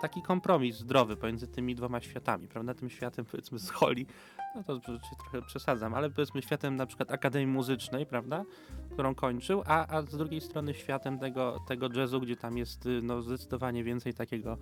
taki 0.00 0.22
kompromis 0.22 0.76
zdrowy 0.76 1.16
pomiędzy 1.16 1.46
tymi 1.46 1.74
dwoma 1.74 2.00
światami, 2.00 2.48
prawda? 2.48 2.74
Tym 2.74 2.90
światem 2.90 3.24
powiedzmy 3.24 3.58
z 3.58 3.70
holi, 3.70 4.06
no 4.54 4.62
to 4.62 4.80
trochę 5.22 5.42
przesadzam, 5.46 5.94
ale 5.94 6.10
powiedzmy 6.10 6.42
światem 6.42 6.76
na 6.76 6.86
przykład 6.86 7.10
Akademii 7.10 7.46
Muzycznej, 7.46 8.06
prawda? 8.06 8.44
Którą 8.92 9.14
kończył, 9.14 9.62
a, 9.66 9.86
a 9.96 10.02
z 10.02 10.16
drugiej 10.16 10.40
strony 10.40 10.74
światem 10.74 11.18
tego, 11.18 11.60
tego 11.68 11.88
jazzu, 11.94 12.20
gdzie 12.20 12.36
tam 12.36 12.58
jest 12.58 12.86
y, 12.86 13.00
no, 13.02 13.22
zdecydowanie 13.22 13.84
więcej 13.84 14.14
takiego, 14.14 14.58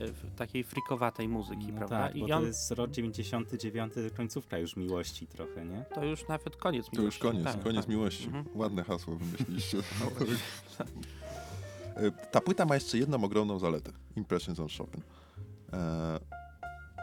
y, 0.00 0.36
takiej 0.36 0.64
frikowatej 0.64 1.28
muzyki, 1.28 1.66
No 1.72 1.78
prawda? 1.78 1.98
tak, 1.98 2.18
bo 2.18 2.26
I 2.26 2.28
to 2.28 2.36
on, 2.36 2.44
jest 2.44 2.70
rok 2.70 2.90
99, 2.90 3.92
końcówka 4.16 4.58
już 4.58 4.76
miłości 4.76 5.26
trochę, 5.26 5.64
nie? 5.64 5.84
to 5.94 6.04
już 6.04 6.28
nawet 6.28 6.56
koniec 6.56 6.86
To 6.86 6.90
już 6.90 6.98
miłości. 7.00 7.20
koniec, 7.22 7.44
Tak, 7.44 7.62
koniec 7.62 7.80
tak. 7.80 7.88
miłości. 7.88 8.26
Mhm. 8.26 8.44
Ładne 8.54 8.84
hasło 8.84 9.16
wymyśliliście. 9.16 9.78
E, 11.96 12.10
Ta 12.30 12.40
płyta 12.40 12.64
ma 12.64 12.74
jeszcze 12.74 12.98
jedną 12.98 13.24
ogromną 13.24 13.58
zaletę. 13.58 13.92
Impressions 14.16 14.60
on 14.60 14.68
Chopin. 14.78 15.02
E, 15.72 16.18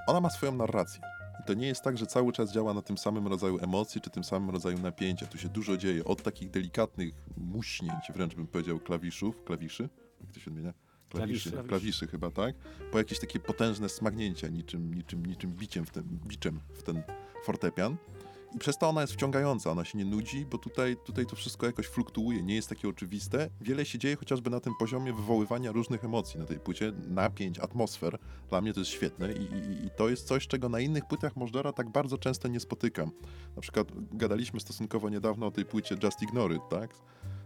ona 0.07 0.21
ma 0.21 0.29
swoją 0.29 0.51
narrację. 0.55 1.01
I 1.41 1.47
to 1.47 1.53
nie 1.53 1.67
jest 1.67 1.81
tak, 1.83 1.97
że 1.97 2.05
cały 2.05 2.33
czas 2.33 2.51
działa 2.51 2.73
na 2.73 2.81
tym 2.81 2.97
samym 2.97 3.27
rodzaju 3.27 3.57
emocji, 3.63 4.01
czy 4.01 4.09
tym 4.09 4.23
samym 4.23 4.49
rodzaju 4.49 4.79
napięcia. 4.79 5.25
Tu 5.27 5.37
się 5.37 5.49
dużo 5.49 5.77
dzieje. 5.77 6.05
Od 6.05 6.23
takich 6.23 6.49
delikatnych 6.49 7.13
muśnięć, 7.37 8.11
wręcz 8.15 8.35
bym 8.35 8.47
powiedział, 8.47 8.79
klawiszów, 8.79 9.43
klawiszy, 9.43 9.89
jak 10.21 10.31
to 10.31 10.39
się 10.39 10.51
odmienia? 10.51 10.73
Klawiszy, 11.09 11.51
Klawiszy. 11.51 11.69
klawiszy, 11.69 12.07
chyba, 12.07 12.31
tak? 12.31 12.55
Po 12.91 12.97
jakieś 12.97 13.19
takie 13.19 13.39
potężne 13.39 13.89
smagnięcia, 13.89 14.47
niczym, 14.47 14.93
niczym, 14.93 15.25
niczym 15.25 15.51
biciem 15.51 15.85
w 15.85 15.89
ten, 15.91 16.03
biczem 16.03 16.59
w 16.73 16.83
ten 16.83 17.03
fortepian. 17.45 17.95
Przez 18.59 18.77
to 18.77 18.89
ona 18.89 19.01
jest 19.01 19.13
wciągająca, 19.13 19.71
ona 19.71 19.85
się 19.85 19.97
nie 19.97 20.05
nudzi, 20.05 20.45
bo 20.45 20.57
tutaj, 20.57 20.97
tutaj 21.05 21.25
to 21.25 21.35
wszystko 21.35 21.65
jakoś 21.65 21.85
fluktuuje, 21.85 22.43
nie 22.43 22.55
jest 22.55 22.69
takie 22.69 22.89
oczywiste. 22.89 23.49
Wiele 23.61 23.85
się 23.85 23.99
dzieje 23.99 24.15
chociażby 24.15 24.49
na 24.49 24.59
tym 24.59 24.73
poziomie 24.79 25.13
wywoływania 25.13 25.71
różnych 25.71 26.05
emocji 26.05 26.39
na 26.39 26.45
tej 26.45 26.59
płycie, 26.59 26.93
napięć, 27.07 27.59
atmosfer. 27.59 28.19
Dla 28.49 28.61
mnie 28.61 28.73
to 28.73 28.79
jest 28.79 28.91
świetne 28.91 29.33
i, 29.33 29.41
i, 29.41 29.85
i 29.85 29.89
to 29.97 30.09
jest 30.09 30.27
coś, 30.27 30.47
czego 30.47 30.69
na 30.69 30.79
innych 30.79 31.05
płytach 31.05 31.35
Możdżera 31.35 31.73
tak 31.73 31.89
bardzo 31.89 32.17
często 32.17 32.47
nie 32.47 32.59
spotykam. 32.59 33.11
Na 33.55 33.61
przykład 33.61 33.87
gadaliśmy 34.11 34.59
stosunkowo 34.59 35.09
niedawno 35.09 35.47
o 35.47 35.51
tej 35.51 35.65
płycie 35.65 35.95
Just 36.03 36.21
Ignore 36.21 36.55
It, 36.55 36.61
tak? 36.69 36.93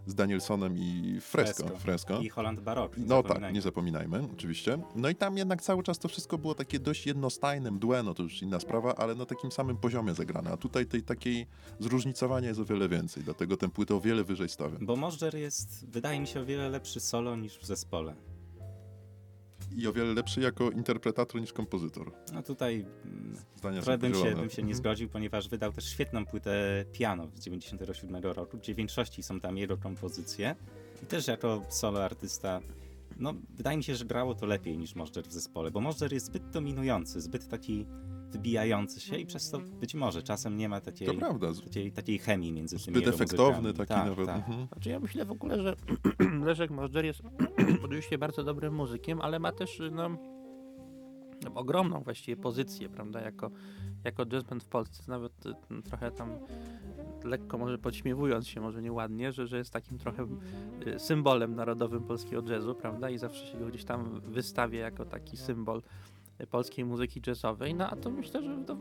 Z 0.06 0.16
Danielsonem 0.16 0.78
i 0.78 1.20
Fresco. 1.22 1.64
Fresco. 1.64 1.80
Fresco. 1.80 2.20
I 2.22 2.30
Holland 2.30 2.60
Barok. 2.60 2.98
No 2.98 3.24
tak, 3.24 3.54
nie 3.54 3.62
zapominajmy, 3.62 4.28
oczywiście. 4.34 4.78
No 4.96 5.10
i 5.10 5.16
tam 5.16 5.38
jednak 5.38 5.62
cały 5.62 5.84
czas 5.84 6.00
to 6.00 6.08
wszystko 6.08 6.38
było 6.38 6.56
takie 6.56 6.80
dość 6.80 7.08
jednostajne, 7.08 7.72
mdłe, 7.72 8.04
no 8.04 8.14
to 8.14 8.24
już 8.24 8.42
inna 8.42 8.60
sprawa, 8.60 8.96
ale 8.96 9.16
na 9.16 9.26
takim 9.26 9.52
samym 9.52 9.78
poziomie 9.78 10.14
zagrane. 10.14 10.52
A 10.52 10.58
tutaj 10.58 10.86
tej 10.86 11.04
takiej 11.04 11.48
zróżnicowania 11.80 12.48
jest 12.48 12.60
o 12.60 12.66
wiele 12.66 12.90
więcej, 12.90 13.24
dlatego 13.24 13.58
tę 13.58 13.70
płytę 13.70 13.96
o 13.96 14.00
wiele 14.00 14.24
wyżej 14.24 14.50
stawiam. 14.50 14.86
Bo 14.86 14.96
Możdżer 14.96 15.36
jest, 15.36 15.86
wydaje 15.90 16.20
mi 16.20 16.28
się, 16.28 16.42
o 16.42 16.46
wiele 16.46 16.70
lepszy 16.70 17.00
solo 17.00 17.36
niż 17.36 17.58
w 17.58 17.66
zespole. 17.66 18.16
I 19.78 19.88
o 19.88 19.94
wiele 19.94 20.14
lepszy 20.14 20.42
jako 20.42 20.72
interpretator 20.72 21.42
niż 21.42 21.54
kompozytor. 21.54 22.12
No 22.34 22.44
tutaj 22.44 22.86
mm, 23.06 23.36
Zdania 23.56 23.82
trochę 23.82 23.98
bym 23.98 24.14
się, 24.14 24.18
podzielone. 24.20 24.42
bym 24.42 24.50
się 24.50 24.62
nie 24.62 24.62
Mhm. 24.72 24.78
zgodził, 24.78 25.10
ponieważ 25.10 25.50
wydał 25.50 25.72
też 25.74 25.86
świetną 25.86 26.26
płytę 26.26 26.86
piano 26.92 27.28
z 27.36 27.40
97 27.44 28.24
roku, 28.24 28.58
gdzie 28.58 28.74
w 28.74 28.78
większości 28.78 29.24
są 29.24 29.40
tam 29.40 29.58
jego 29.58 29.78
kompozycje. 29.78 30.56
I 31.04 31.06
też 31.06 31.28
jako 31.28 31.62
solo 31.70 32.04
artysta, 32.04 32.60
no 33.20 33.34
wydaje 33.50 33.78
mi 33.78 33.84
się, 33.84 33.96
że 33.96 34.06
grało 34.06 34.36
to 34.36 34.46
lepiej 34.46 34.78
niż 34.78 34.96
Możdżer 34.96 35.26
w 35.28 35.32
zespole, 35.34 35.72
bo 35.72 35.82
Możdżer 35.82 36.14
jest 36.14 36.26
zbyt 36.26 36.50
dominujący, 36.50 37.22
zbyt 37.22 37.48
taki 37.48 37.86
wybijający 38.32 39.00
się 39.00 39.18
i 39.18 39.26
przez 39.26 39.50
to 39.50 39.60
być 39.60 39.96
może 39.96 40.24
czasem 40.24 40.58
nie 40.58 40.70
ma 40.70 40.82
takiej, 40.82 41.08
To 41.08 41.14
prawda, 41.14 41.54
z- 41.54 41.64
takiej, 41.64 41.92
takiej 41.92 42.20
chemii 42.20 42.52
między 42.52 42.86
tymi 42.86 42.98
zbyt 42.98 43.14
efektowny 43.14 43.74
taki 43.74 43.88
tak, 43.88 44.06
nawet. 44.06 44.26
Tak. 44.26 44.38
Mhm. 44.38 44.68
Znaczy 44.68 44.90
ja 44.90 45.00
myślę 45.00 45.26
w 45.26 45.32
ogóle, 45.32 45.62
że 45.62 45.76
Leszek 46.46 46.72
Możdżer 46.72 47.06
jest 47.06 47.22
oczywiście 47.86 48.18
bardzo 48.18 48.44
dobrym 48.44 48.74
muzykiem, 48.76 49.22
ale 49.22 49.40
ma 49.40 49.52
też 49.52 49.82
no, 49.92 50.10
ogromną 51.56 52.04
właściwie 52.04 52.42
pozycję, 52.42 52.90
prawda, 52.90 53.22
jako, 53.22 53.52
jako 54.04 54.26
jazzband 54.34 54.64
w 54.64 54.68
Polsce, 54.68 55.04
nawet 55.08 55.46
y, 55.46 55.82
trochę 55.84 56.12
tam 56.12 56.30
lekko 57.24 57.58
może 57.58 57.78
podśmiewując 57.78 58.48
się, 58.48 58.62
może 58.62 58.82
nieładnie, 58.82 59.32
że, 59.32 59.48
że 59.48 59.58
jest 59.58 59.74
takim 59.74 59.98
trochę 59.98 60.28
y, 60.88 61.00
symbolem 61.00 61.56
narodowym 61.56 62.04
polskiego 62.04 62.52
jazzu, 62.52 62.76
prawda, 62.76 63.10
i 63.10 63.18
zawsze 63.18 63.48
się 63.48 63.60
go 63.60 63.66
gdzieś 63.68 63.84
tam 63.86 64.22
wystawia 64.22 64.80
jako 64.80 65.06
taki 65.06 65.38
symbol 65.38 65.82
polskiej 66.48 66.86
muzyki 66.86 67.22
jazzowej, 67.28 67.76
no 67.76 67.90
a 67.90 67.96
to 67.96 68.10
myślę, 68.10 68.44
że 68.44 68.66
to 68.66 68.76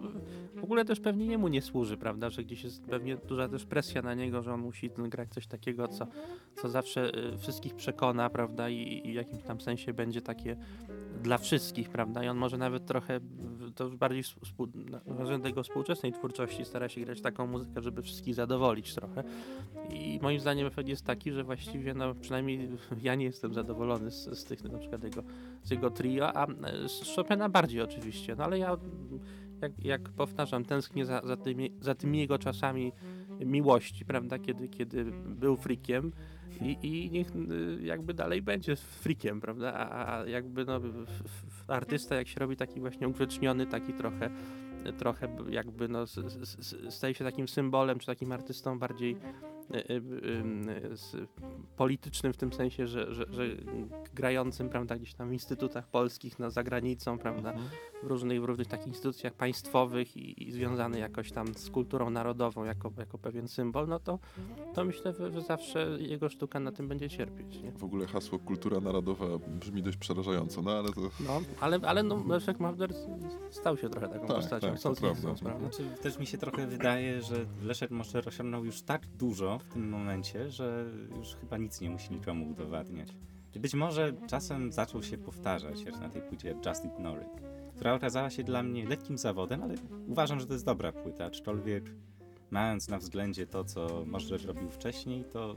w 0.55 0.65
ogóle 0.65 0.85
też 0.85 1.01
pewnie 1.01 1.27
jemu 1.27 1.49
nie 1.49 1.63
służy, 1.63 1.97
prawda, 1.97 2.31
że 2.31 2.45
gdzieś 2.45 2.65
jest 2.65 2.83
pewnie 2.83 3.17
duża 3.17 3.49
też 3.49 3.65
presja 3.65 4.03
na 4.03 4.15
niego, 4.15 4.43
że 4.43 4.55
on 4.55 4.61
musi 4.61 4.91
grać 4.97 5.29
coś 5.29 5.47
takiego, 5.47 5.89
co, 5.89 6.07
co 6.63 6.69
zawsze 6.69 7.19
y, 7.35 7.39
wszystkich 7.39 7.75
przekona, 7.75 8.31
prawda, 8.31 8.69
i, 8.69 9.03
i 9.05 9.13
w 9.13 9.15
jakimś 9.15 9.43
tam 9.43 9.61
sensie 9.61 9.93
będzie 9.93 10.23
takie 10.23 10.57
dla 11.23 11.39
wszystkich, 11.39 11.89
prawda, 11.89 12.25
i 12.25 12.29
on 12.29 12.37
może 12.37 12.59
nawet 12.59 12.87
trochę, 12.87 13.21
to 13.75 13.91
bardziej 13.91 14.23
współ, 14.23 14.69
tego 15.43 15.63
współczesnej 15.63 16.13
twórczości 16.13 16.65
stara 16.65 16.89
się 16.89 17.01
grać 17.01 17.21
taką 17.21 17.47
muzykę, 17.47 17.83
żeby 17.83 18.03
wszystkich 18.03 18.35
zadowolić 18.35 18.95
trochę. 18.95 19.25
I 19.91 20.19
moim 20.23 20.41
zdaniem 20.41 20.67
efekt 20.67 20.89
jest 20.89 21.05
taki, 21.05 21.33
że 21.33 21.45
właściwie, 21.45 21.95
no 21.95 22.15
przynajmniej 22.15 22.69
ja 23.03 23.15
nie 23.15 23.25
jestem 23.25 23.55
zadowolony 23.55 24.11
z, 24.11 24.39
z 24.39 24.45
tych, 24.45 24.65
na 24.65 24.79
przykład 24.79 25.05
jego, 25.05 25.23
z 25.63 25.71
jego 25.71 25.91
trio, 25.91 26.37
a 26.37 26.47
e, 26.47 26.89
z 26.89 27.17
Chopina 27.17 27.49
bardziej 27.51 27.81
oczywiście, 27.81 28.35
no 28.35 28.45
ale 28.45 28.59
ja 28.59 28.77
jak, 29.63 29.85
jak 29.85 30.09
powtarzam, 30.09 30.65
tęsknię 30.65 31.07
za, 31.07 31.21
za, 31.25 31.37
tymi, 31.37 31.73
za 31.81 31.95
tymi 31.95 32.19
jego 32.19 32.39
czasami 32.39 32.93
miłości, 33.47 34.05
prawda, 34.05 34.39
kiedy, 34.39 34.69
kiedy 34.69 35.05
był 35.27 35.57
frikiem 35.57 36.13
i, 36.61 36.77
i 36.83 37.11
niech 37.11 37.29
y, 37.37 37.79
jakby 37.83 38.15
dalej 38.15 38.43
będzie 38.43 38.77
frikiem, 38.77 39.41
prawda, 39.41 39.75
a, 39.75 40.19
a 40.19 40.27
jakby 40.27 40.65
no, 40.65 40.81
artysta 41.69 42.15
jak 42.15 42.29
się 42.29 42.41
robi 42.41 42.57
taki 42.57 42.81
właśnie 42.81 43.09
ugrzeczniony, 43.09 43.67
taki 43.67 43.93
trochę 43.93 44.31
trochę 44.99 45.29
jakby 45.51 45.89
no, 45.89 46.05
staje 46.91 47.15
się 47.15 47.25
takim 47.25 47.49
symbolem, 47.49 47.99
czy 47.99 48.07
takim 48.07 48.33
artystą 48.33 48.79
bardziej 48.79 49.17
politycznym 51.77 52.33
w 52.33 52.37
tym 52.37 52.53
sensie, 52.53 52.87
że, 52.87 53.15
że, 53.15 53.25
że 53.31 53.47
grającym, 54.15 54.69
prawda, 54.69 54.97
gdzieś 54.97 55.15
tam 55.15 55.29
w 55.29 55.33
instytutach 55.33 55.89
polskich, 55.89 56.39
no, 56.39 56.51
za 56.51 56.63
granicą, 56.63 57.19
prawda, 57.19 57.51
Mhm. 57.51 57.69
w 58.03 58.07
różnych, 58.07 58.41
w 58.41 58.45
różnych 58.45 58.69
takich 58.69 58.87
instytucjach 58.87 59.35
państwowych 59.35 60.17
i, 60.17 60.49
i 60.49 60.53
związany 60.53 60.99
jakoś 60.99 61.33
tam 61.33 61.55
z 61.55 61.71
kulturą 61.71 62.11
narodową 62.11 62.65
jako, 62.65 62.93
jako 62.99 63.19
pewien 63.19 63.49
symbol, 63.49 63.89
no 63.89 63.99
to, 63.99 64.19
to 64.75 64.85
myślę, 64.85 65.13
że, 65.13 65.41
zawsze 65.41 65.87
jego 65.99 66.29
sztuka 66.29 66.61
na 66.61 66.73
tym 66.73 66.89
będzie 66.89 67.09
cierpieć. 67.09 67.63
Nie? 67.63 67.73
W 67.73 67.85
ogóle 67.85 68.07
hasło 68.07 68.39
kultura 68.39 68.81
narodowa 68.81 69.27
brzmi 69.49 69.83
dość 69.83 69.97
przerażająco, 69.97 70.63
no 70.63 70.71
ale 70.71 70.89
to... 70.93 71.01
No, 71.01 71.41
ale, 71.61 71.79
ale 71.83 72.03
no, 72.03 72.25
Leszek 72.29 72.61
Mawder 72.61 72.91
stał 73.51 73.77
się 73.77 73.89
trochę 73.89 74.09
taką 74.09 74.27
Tak, 74.27 74.37
postacią, 74.37 74.61
tak, 74.61 74.85
nie 74.85 74.97
prawda. 74.97 75.19
chcąc, 75.21 75.41
prawda? 75.41 75.59
Znaczy, 75.73 76.03
też 76.03 76.19
mi 76.19 76.27
się 76.27 76.39
trochę 76.39 76.67
wydaje, 76.67 77.23
że 77.23 77.47
Leszek 77.63 77.91
Moszer 77.91 78.29
osiągnął 78.29 78.65
już 78.65 78.83
tak 78.83 79.07
dużo 79.07 79.60
w 79.61 79.73
tym 79.73 79.89
momencie, 79.89 80.51
że 80.51 80.87
już 81.17 81.35
chyba 81.35 81.57
nic 81.59 81.81
nie 81.81 81.91
musi 81.91 82.15
nikomu 82.15 82.51
udowadniać. 82.51 83.09
Być 83.57 83.75
może 83.75 84.13
czasem 84.27 84.73
zaczął 84.73 85.03
się 85.03 85.19
powtarzać, 85.19 85.83
jak 85.83 86.01
na 86.01 86.09
tej 86.09 86.23
płycie 86.23 86.55
Just 86.67 86.85
Ignore 86.85 87.23
It, 87.23 87.43
która 87.77 87.95
okazała 87.95 88.31
się 88.31 88.45
dla 88.45 88.63
mnie 88.63 88.89
lekkim 88.89 89.19
zawodem, 89.19 89.63
ale 89.63 89.75
uważam, 90.09 90.41
że 90.41 90.47
to 90.47 90.53
jest 90.53 90.65
dobra 90.65 90.93
płyta, 90.93 91.25
aczkolwiek 91.25 91.85
mając 92.51 92.89
na 92.89 92.99
względzie 92.99 93.47
to, 93.47 93.65
co 93.65 94.05
Możdżer 94.07 94.47
robił 94.47 94.71
wcześniej, 94.71 95.25
to 95.33 95.55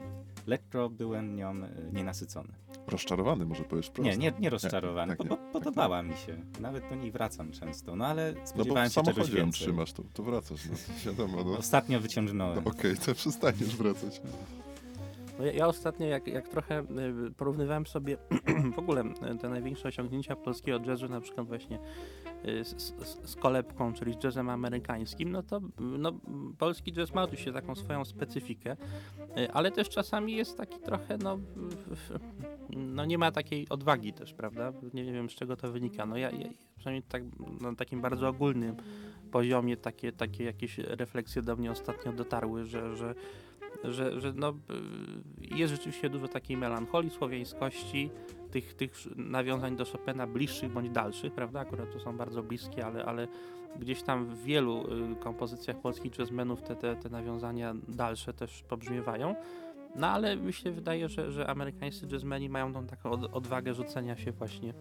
lekko 0.48 0.90
byłem 0.90 1.36
nią 1.36 1.50
e, 1.50 1.70
nienasycony. 1.94 2.54
Rozczarowany, 2.88 3.46
może 3.46 3.64
powiesz 3.64 3.90
prosto. 3.90 4.12
Nie, 4.12 4.18
nie, 4.18 4.34
nie 4.40 4.50
rozczarowany, 4.50 5.16
tak 5.16 5.28
bo, 5.28 5.36
nie, 5.36 5.42
tak 5.42 5.52
podobała 5.52 6.04
mi 6.04 6.16
się. 6.18 6.38
Nawet 6.60 6.90
do 6.90 6.96
niej 6.96 7.12
wracam 7.12 7.52
często, 7.52 7.96
no 7.96 8.06
ale 8.06 8.34
No 8.34 8.40
bo 8.42 8.48
spodziewałem 8.48 8.90
się 8.90 9.04
czegoś 9.04 9.32
więcej. 9.32 9.62
trzymasz, 9.62 9.94
to, 9.94 10.04
to 10.14 10.24
wracasz. 10.24 10.66
No, 10.70 10.76
wiadomo, 11.06 11.44
no. 11.44 11.58
Ostatnio 11.58 12.00
wyciągnąłem. 12.00 12.64
No 12.66 12.72
Okej, 12.72 12.98
to 12.98 13.16
przestaniesz 13.24 13.76
wracać. 13.76 14.22
No 15.40 15.46
ja, 15.46 15.52
ja 15.52 15.68
ostatnio, 15.68 16.08
jak, 16.08 16.28
jak 16.28 16.48
trochę 16.48 16.80
y, 17.28 17.32
porównywałem 17.32 17.88
sobie 17.88 18.18
w 18.76 18.80
ogóle 18.80 19.04
y, 19.04 19.38
te 19.38 19.50
największe 19.50 19.88
osiągnięcia 19.88 20.36
polskiego 20.36 20.80
jazzu, 20.86 21.10
na 21.10 21.22
przykład 21.22 21.48
właśnie 21.48 21.80
y, 22.46 22.66
z, 22.66 22.82
z, 22.82 23.32
z 23.32 23.36
kolebką, 23.36 23.94
czyli 23.94 24.14
z 24.14 24.24
jazzem 24.24 24.50
amerykańskim, 24.50 25.32
no 25.32 25.44
to 25.44 25.62
no, 25.80 26.12
polski 26.58 26.94
jazz 26.94 27.14
ma 27.14 27.24
oczywiście 27.24 27.54
taką 27.54 27.76
swoją 27.76 28.06
specyfikę, 28.06 28.78
ale 29.54 29.72
też 29.72 29.90
czasami 29.90 30.36
jest 30.36 30.58
taki 30.58 30.80
trochę, 30.80 31.18
no, 31.18 31.40
no 32.70 33.06
nie 33.06 33.18
ma 33.18 33.32
takiej 33.32 33.70
odwagi 33.70 34.14
też, 34.14 34.34
prawda? 34.34 34.74
Nie 34.94 35.04
wiem, 35.04 35.30
z 35.30 35.34
czego 35.34 35.56
to 35.56 35.72
wynika. 35.72 36.06
No 36.06 36.18
ja, 36.18 36.32
ja 36.32 36.50
przynajmniej 36.78 37.04
tak, 37.04 37.24
na 37.62 37.76
takim 37.76 38.02
bardzo 38.02 38.28
ogólnym 38.28 38.76
poziomie 39.32 39.78
takie, 39.78 40.12
takie 40.12 40.44
jakieś 40.44 40.78
refleksje 40.78 41.42
do 41.42 41.56
mnie 41.56 41.72
ostatnio 41.72 42.14
dotarły, 42.14 42.66
że, 42.66 42.96
że 42.98 43.16
że, 43.84 44.22
że 44.22 44.34
no, 44.34 44.50
y, 44.50 45.56
jest 45.56 45.74
rzeczywiście 45.74 46.10
dużo 46.10 46.28
takiej 46.28 46.58
melancholii, 46.58 47.10
słowiańskości, 47.10 48.10
tych, 48.52 48.74
tych 48.74 48.94
nawiązań 49.16 49.76
do 49.76 49.86
Chopina 49.86 50.28
bliższych 50.28 50.72
bądź 50.72 50.90
dalszych, 50.90 51.34
prawda? 51.34 51.60
Akurat 51.60 51.94
to 51.94 52.00
są 52.00 52.18
bardzo 52.18 52.44
bliskie, 52.44 52.86
ale, 52.86 53.06
ale 53.06 53.28
gdzieś 53.80 54.04
tam 54.04 54.26
w 54.26 54.44
wielu 54.44 54.84
y, 55.12 55.16
kompozycjach 55.16 55.82
polskich 55.82 56.20
jazzmenów 56.20 56.62
te, 56.62 56.76
te, 56.76 56.96
te 56.96 57.10
nawiązania 57.10 57.74
dalsze 57.88 58.34
też 58.34 58.64
pobrzmiewają. 58.64 59.36
No 59.96 60.08
ale 60.08 60.38
mi 60.38 60.54
się 60.54 60.72
wydaje, 60.72 61.10
że, 61.10 61.32
że 61.32 61.48
amerykańscy 61.48 62.08
jazzmeni 62.12 62.50
mają 62.50 62.74
tą 62.74 62.88
taką 62.88 63.12
od, 63.12 63.36
odwagę 63.36 63.74
rzucenia 63.74 64.18
się 64.18 64.32
właśnie 64.32 64.74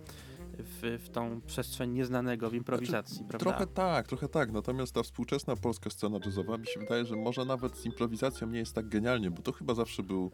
w, 0.59 0.99
w 1.05 1.09
tą 1.09 1.41
przestrzeń 1.41 1.91
nieznanego 1.93 2.51
w 2.51 2.55
improwizacji, 2.55 3.25
prawda? 3.29 3.39
Trochę 3.39 3.67
tak, 3.67 4.09
trochę 4.09 4.29
tak. 4.29 4.53
Natomiast 4.53 4.95
ta 4.95 5.03
współczesna 5.03 5.57
polska 5.57 5.91
scena 5.91 6.19
jazzowa 6.25 6.59
mi 6.59 6.67
się 6.67 6.81
wydaje, 6.81 7.05
że 7.05 7.17
może 7.17 7.45
nawet 7.45 7.77
z 7.77 7.87
improwizacją 7.87 8.49
nie 8.49 8.59
jest 8.59 8.75
tak 8.75 8.89
genialnie, 8.89 9.31
bo 9.31 9.43
to 9.43 9.53
chyba 9.53 9.75
zawsze 9.75 10.03
był. 10.03 10.31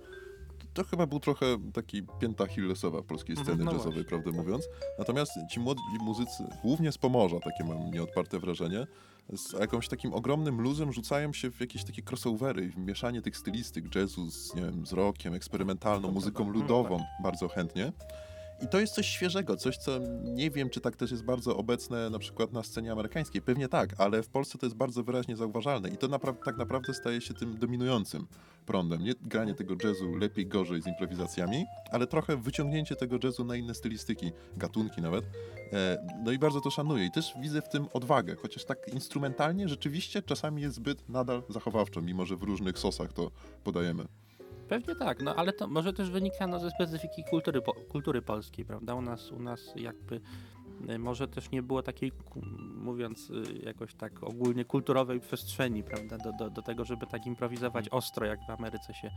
To 0.75 0.85
chyba 0.85 1.07
był 1.07 1.21
trochę 1.21 1.47
taki 1.73 2.03
pięta 2.21 2.45
Achillesowa 2.45 3.03
polskiej 3.03 3.37
Mhm, 3.39 3.57
sceny 3.57 3.65
no 3.65 3.73
jazzowej, 3.79 4.05
prawdę 4.05 4.31
tak. 4.31 4.41
mówiąc. 4.41 4.65
Natomiast 4.99 5.33
ci 5.51 5.61
młodzi 5.61 5.83
muzycy, 6.01 6.45
głównie 6.63 6.93
z 6.93 6.99
Pomorza, 6.99 7.37
takie 7.41 7.65
mam 7.65 7.91
nieodparte 7.91 8.39
wrażenie, 8.39 8.87
z 9.37 9.53
jakimś 9.53 9.89
takim 9.89 10.13
ogromnym 10.15 10.61
luzem 10.61 10.93
rzucają 10.93 11.33
się 11.33 11.51
w 11.51 11.61
jakieś 11.61 11.85
takie 11.85 12.03
crossovery, 12.11 12.69
w 12.71 12.77
mieszanie 12.77 13.23
tych 13.23 13.37
stylistyk 13.37 13.95
jazzu 13.95 14.31
z, 14.31 14.55
nie 14.55 14.63
wiem, 14.63 14.87
z 14.87 14.93
rockiem, 14.93 15.35
eksperymentalną, 15.35 16.09
To 16.09 16.15
muzyką 16.15 16.45
prawda. 16.45 16.61
ludową, 16.61 17.05
bardzo 17.23 17.49
chętnie. 17.49 17.93
I 18.63 18.69
to 18.69 18.81
jest 18.81 18.95
coś 18.95 19.07
świeżego, 19.07 19.57
coś, 19.57 19.77
co 19.77 19.99
nie 20.23 20.51
wiem, 20.51 20.71
czy 20.71 20.81
tak 20.81 20.97
też 20.97 21.11
jest 21.11 21.25
bardzo 21.25 21.57
obecne 21.57 22.11
na 22.11 22.19
przykład 22.19 22.53
na 22.53 22.63
scenie 22.63 22.93
amerykańskiej. 22.93 23.43
Pewnie 23.43 23.69
tak, 23.69 23.95
ale 23.99 24.23
w 24.23 24.29
Polsce 24.29 24.59
to 24.59 24.67
jest 24.67 24.77
bardzo 24.77 25.03
wyraźnie 25.03 25.37
zauważalne 25.37 25.89
i 25.89 25.97
to 25.97 26.09
napra- 26.09 26.45
tak 26.45 26.57
naprawdę 26.57 26.95
staje 26.95 27.21
się 27.21 27.35
tym 27.35 27.59
dominującym 27.59 28.27
prądem. 28.67 29.05
Nie 29.05 29.15
granie 29.21 29.55
tego 29.55 29.75
jazzu 29.85 30.17
lepiej, 30.17 30.47
gorzej 30.47 30.83
z 30.83 30.87
improwizacjami, 30.87 31.65
ale 31.93 32.07
trochę 32.07 32.37
wyciągnięcie 32.37 32.97
tego 32.97 33.19
jazzu 33.25 33.45
na 33.45 33.57
inne 33.57 33.75
stylistyki, 33.75 34.33
gatunki 34.57 35.03
nawet. 35.03 35.25
E, 35.73 36.07
no 36.25 36.33
i 36.33 36.39
bardzo 36.39 36.61
to 36.61 36.71
szanuję 36.71 37.07
i 37.07 37.11
też 37.11 37.35
widzę 37.41 37.63
w 37.63 37.69
tym 37.69 37.87
odwagę, 37.93 38.37
chociaż 38.37 38.65
tak 38.65 38.79
instrumentalnie 38.95 39.69
rzeczywiście 39.69 40.23
czasami 40.23 40.63
jest 40.63 40.77
zbyt 40.77 41.09
nadal 41.09 41.43
zachowawczo, 41.49 42.03
mimo 42.03 42.27
że 42.27 42.37
w 42.37 42.43
różnych 42.43 42.79
sosach 42.79 43.13
to 43.13 43.31
podajemy. 43.65 44.05
Pewnie 44.69 44.95
tak, 44.95 45.23
no 45.23 45.35
ale 45.35 45.53
to 45.53 45.69
może 45.69 45.93
też 45.93 46.11
wynika 46.11 46.47
no, 46.47 46.59
ze 46.59 46.71
specyfiki 46.71 47.25
kultury, 47.31 47.63
po, 47.63 47.73
kultury 47.73 48.23
polskiej, 48.23 48.65
prawda? 48.65 48.95
U 48.95 49.03
nas, 49.03 49.33
u 49.33 49.43
nas 49.43 49.73
jakby 49.77 50.21
może 50.99 51.29
też 51.29 51.51
nie 51.51 51.63
było 51.63 51.83
takiej, 51.83 52.13
mówiąc 52.75 53.31
y, 53.31 53.59
jakoś 53.63 53.95
tak 53.95 54.23
ogólnie, 54.23 54.65
kulturowej 54.65 55.21
przestrzeni, 55.21 55.83
prawda? 55.83 56.19
Do, 56.19 56.33
do, 56.33 56.51
do 56.51 56.63
tego, 56.63 56.85
żeby 56.85 57.07
tak 57.07 57.27
improwizować 57.27 57.89
ostro, 57.89 58.27
jak 58.27 58.41
w 58.47 58.51
Ameryce 58.51 58.95
się, 58.95 59.11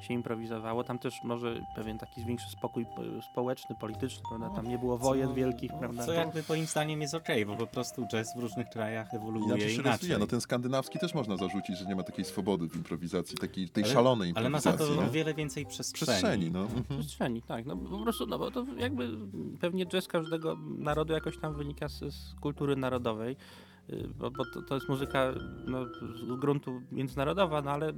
się 0.00 0.14
improwizowało. 0.14 0.84
Tam 0.84 0.98
też 0.98 1.14
może 1.24 1.60
pewien 1.76 1.98
taki 1.98 2.24
większy 2.24 2.50
spokój 2.50 2.82
y, 2.82 3.22
społeczny, 3.32 3.76
polityczny, 3.80 4.22
prawda? 4.28 4.50
Tam 4.56 4.66
nie 4.68 4.78
było 4.78 4.98
wojen 4.98 5.28
Co- 5.28 5.34
wielkich, 5.34 5.70
prawda? 5.78 6.06
Co 6.06 6.12
jakby 6.12 6.42
moim 6.48 6.66
zdaniem 6.66 7.00
jest 7.00 7.14
okej, 7.14 7.46
bo 7.46 7.56
po 7.56 7.66
prostu 7.66 8.06
jazz 8.12 8.36
w 8.36 8.40
różnych 8.40 8.68
krajach 8.70 9.14
ewoluuje 9.14 9.46
Inaczej 9.46 9.68
się 9.68 9.74
inaczej. 9.74 9.92
rozwija. 9.92 10.18
No 10.18 10.26
ten 10.26 10.40
skandynawski 10.40 10.98
też 10.98 11.14
można 11.14 11.36
zarzucić, 11.36 11.78
że 11.78 11.84
nie 11.84 11.96
ma 11.96 12.02
takiej 12.02 12.24
swobody 12.24 12.68
w 12.68 12.76
improwizacji, 12.76 13.36
takiej 13.38 13.68
tej 13.68 13.84
Ale- 13.84 13.92
szalonej 13.92 14.32
Ale 14.34 14.50
ma 14.50 14.60
za 14.60 14.70
improwizacji. 14.70 14.96
to 14.96 15.02
nie? 15.04 15.08
o 15.10 15.12
wiele 15.12 15.34
więcej 15.34 15.66
przestrzeni. 15.66 16.06
przestrzeni. 16.18 16.50
No. 16.50 16.60
Mhm. 16.62 16.84
przestrzeni, 17.00 17.42
tak. 17.42 17.66
No 17.66 17.76
po 17.76 17.98
prostu, 17.98 18.26
no 18.26 18.38
bo 18.38 18.50
to 18.50 18.66
jakby 18.78 19.08
pewnie 19.60 19.86
jazz 19.86 20.06
każdego 20.08 20.56
narodu 20.78 21.07
jakoś 21.14 21.38
tam 21.38 21.54
wynika 21.54 21.88
z, 21.88 21.98
z 22.14 22.34
kultury 22.40 22.76
narodowej, 22.76 23.36
y, 23.90 24.08
bo, 24.18 24.30
bo 24.30 24.44
to, 24.54 24.62
to 24.62 24.74
jest 24.74 24.88
muzyka 24.88 25.32
no, 25.66 25.84
z 25.84 26.40
gruntu 26.40 26.82
międzynarodowa, 26.92 27.62
no 27.62 27.70
ale 27.70 27.92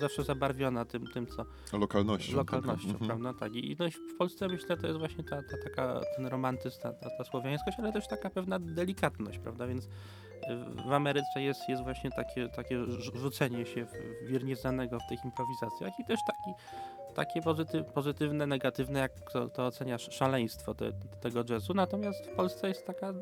zawsze 0.00 0.22
zabarwiona 0.24 0.84
tym, 0.84 1.06
tym 1.06 1.26
co 1.26 1.44
Lokalnością. 1.78 2.36
lokalnością, 2.36 2.92
taką. 2.92 3.04
Mhm. 3.04 3.20
prawda? 3.20 3.40
Tak. 3.40 3.54
I 3.54 3.76
no, 3.78 3.86
w 4.14 4.16
Polsce 4.18 4.48
myślę, 4.48 4.76
to 4.76 4.86
jest 4.86 4.98
właśnie 4.98 5.24
ta, 5.24 5.36
ta 5.36 5.56
taka, 5.64 6.00
ten 6.16 6.26
romantyzm, 6.26 6.80
ta, 6.82 6.92
ta, 6.92 7.08
ta 7.18 7.24
słowiańskość, 7.24 7.78
ale 7.78 7.92
też 7.92 8.08
taka 8.08 8.30
pewna 8.30 8.58
delikatność, 8.58 9.38
prawda? 9.38 9.66
Więc 9.66 9.84
y, 9.84 9.88
w 10.88 10.92
Ameryce 10.92 11.42
jest, 11.42 11.60
jest 11.68 11.82
właśnie 11.82 12.10
takie, 12.10 12.48
takie 12.48 12.76
rz- 12.78 13.16
rzucenie 13.16 13.66
się 13.66 13.86
w, 13.86 13.90
w 14.26 14.28
wir 14.28 14.44
nieznanego 14.44 14.98
w 15.00 15.06
tych 15.08 15.24
improwizacjach 15.24 15.92
i 16.00 16.04
też 16.04 16.20
taki, 16.26 16.50
takie 17.14 17.42
pozytyw, 17.42 17.86
pozytywne, 17.86 18.46
negatywne, 18.46 18.98
jak 19.00 19.30
to, 19.32 19.48
to 19.48 19.66
ocenia 19.66 19.94
sz- 19.94 20.14
szaleństwo 20.14 20.74
te, 20.74 20.92
tego 21.20 21.44
jazzu. 21.50 21.74
Natomiast 21.74 22.26
w 22.26 22.28
Polsce 22.36 22.68
jest 22.68 22.86
taka 22.86 23.14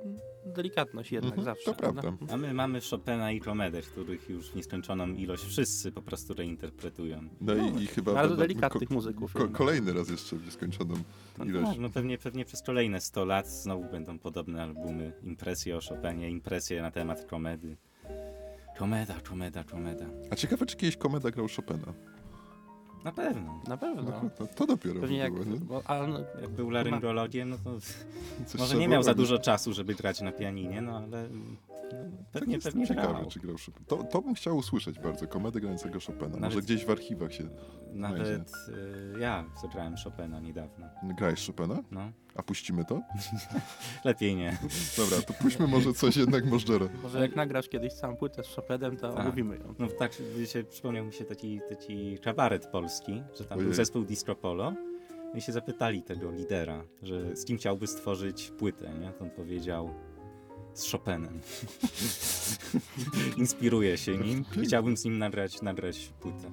delikatność 0.47 1.13
jednak 1.13 1.39
Mhm, 1.39 1.45
zawsze. 1.45 1.65
to 1.65 1.75
prawda. 1.75 2.03
A 2.33 2.37
my 2.37 2.55
mamy 2.55 2.81
Chopina 2.91 3.33
i 3.33 3.41
Komedę, 3.41 3.83
których 3.83 4.29
już 4.31 4.51
w 4.51 4.57
nieskończoną 4.57 5.07
ilość 5.09 5.45
wszyscy 5.45 5.93
po 5.93 6.03
prostu 6.03 6.35
reinterpretują. 6.35 7.29
No 7.41 7.55
i, 7.55 7.83
i 7.83 7.87
chyba 7.87 8.13
Bardzo 8.15 8.37
delikatnych 8.37 8.91
muzyków. 8.91 9.33
ko, 9.33 9.49
kolejny 9.49 9.93
raz 9.93 10.11
jeszcze 10.11 10.37
w 10.37 10.45
nieskończoną 10.45 10.95
No 11.39 11.45
ilość. 11.45 11.69
tak, 11.71 11.79
no 11.79 11.91
pewnie, 11.91 12.19
pewnie 12.19 12.45
przez 12.45 12.63
kolejne 12.63 13.01
100 13.01 13.25
lat 13.25 13.49
znowu 13.49 13.85
będą 13.85 14.19
podobne 14.19 14.63
albumy, 14.63 15.13
impresje 15.23 15.77
o 15.77 15.81
Chopinie, 15.81 16.31
impresje 16.31 16.83
na 16.83 16.91
temat 16.91 17.25
komedy. 17.27 17.77
Komeda, 18.79 19.15
komeda, 19.29 19.65
komeda. 19.65 20.05
A 20.31 20.37
ciekawe, 20.37 20.67
czy 20.67 20.77
kiedyś 20.77 20.97
Komeda 20.97 21.31
grał 21.31 21.47
Chopina. 21.57 21.93
Na 23.05 23.13
pewno. 23.13 23.61
Na 23.69 23.77
pewno. 23.77 24.03
No, 24.03 24.31
to, 24.39 24.47
to 24.47 24.67
dopiero 24.67 25.01
Pewnie 25.01 25.17
by 25.19 25.23
jak, 25.25 25.33
było, 25.33 25.45
nie? 25.45 25.61
bo, 25.61 25.83
ale 25.85 26.07
no, 26.07 26.19
Jak 26.41 26.51
był 26.51 26.71
laryngologiem, 26.71 27.51
no 27.51 27.57
to 27.65 27.71
Coś 28.47 28.61
może 28.61 28.77
nie 28.77 28.89
miał 28.89 29.03
za 29.03 29.15
dużo 29.15 29.39
czasu, 29.39 29.73
żeby 29.73 29.95
grać 29.95 30.21
na 30.21 30.33
pianinie, 30.33 30.81
no 30.83 30.97
ale 30.97 31.29
no, 31.31 31.45
Tak 31.91 32.01
pewnie, 32.33 32.59
pewnie 32.59 32.87
ciekawy, 32.87 33.15
grał. 33.15 33.27
czy 33.27 33.41
grał 33.41 33.57
Chopina. 33.67 33.87
To, 33.87 33.97
to 34.05 34.23
bym 34.23 34.35
chciał 34.35 34.57
usłyszeć 34.57 34.99
bardzo, 34.99 35.27
komedę 35.27 35.61
grającego 35.61 35.99
Chopina. 36.07 36.29
Może 36.29 36.41
Nawet- 36.41 36.65
gdzieś 36.65 36.85
w 36.85 36.91
archiwach 36.91 37.33
się... 37.35 37.49
Nawet 37.93 38.53
y, 38.69 39.21
ja 39.21 39.45
zagrałem 39.63 39.95
Chopina 40.05 40.41
niedawno. 40.41 40.87
Grałeś 41.03 41.47
Chopina? 41.47 41.79
No, 41.91 42.01
A 42.35 42.43
puścimy 42.43 42.85
to? 42.85 43.01
lepiej 44.05 44.37
nie. 44.37 44.59
Dobra, 44.97 45.23
to 45.23 45.33
puśćmy 45.33 45.67
może 45.67 45.93
coś 45.93 46.17
jednak 46.17 46.45
Możdżera. 46.45 46.89
Może 47.03 47.21
jak 47.21 47.37
nagrasz 47.37 47.69
kiedyś 47.69 47.93
całą 47.93 48.17
płytę 48.17 48.45
z 48.45 48.55
Chopinem, 48.55 48.97
to 48.97 49.13
Tak. 49.13 49.27
omówimy 49.27 49.57
ją. 49.59 49.75
No 49.79 49.87
tak 49.99 50.13
się, 50.47 50.65
przypomniał 50.65 51.05
mi 51.05 51.13
się 51.13 51.25
taki, 51.25 51.61
taki 51.69 52.19
kabaret 52.19 52.67
polski, 52.67 53.23
że 53.39 53.45
tam 53.45 53.59
Ojej. 53.59 53.67
był 53.67 53.75
zespół 53.75 54.05
Disco 54.05 54.35
Polo 54.35 54.73
no 55.33 55.39
i 55.39 55.41
się 55.41 55.53
zapytali 55.53 56.03
tego 56.03 56.31
lidera, 56.31 56.85
że 57.03 57.37
z 57.37 57.45
kim 57.45 57.59
chciałby 57.59 57.87
stworzyć 57.87 58.53
płytę, 58.59 58.91
nie? 59.01 59.13
To 59.13 59.25
on 59.25 59.31
powiedział 59.31 59.95
z 60.75 60.91
Chopinem. 60.93 61.41
Inspiruje 63.37 63.99
się 63.99 64.19
nim. 64.19 64.45
Chciałbym 64.65 64.97
z 64.97 65.05
nim 65.05 65.19
nagrać, 65.19 65.63
nagrać 65.63 66.13
płytę. 66.21 66.51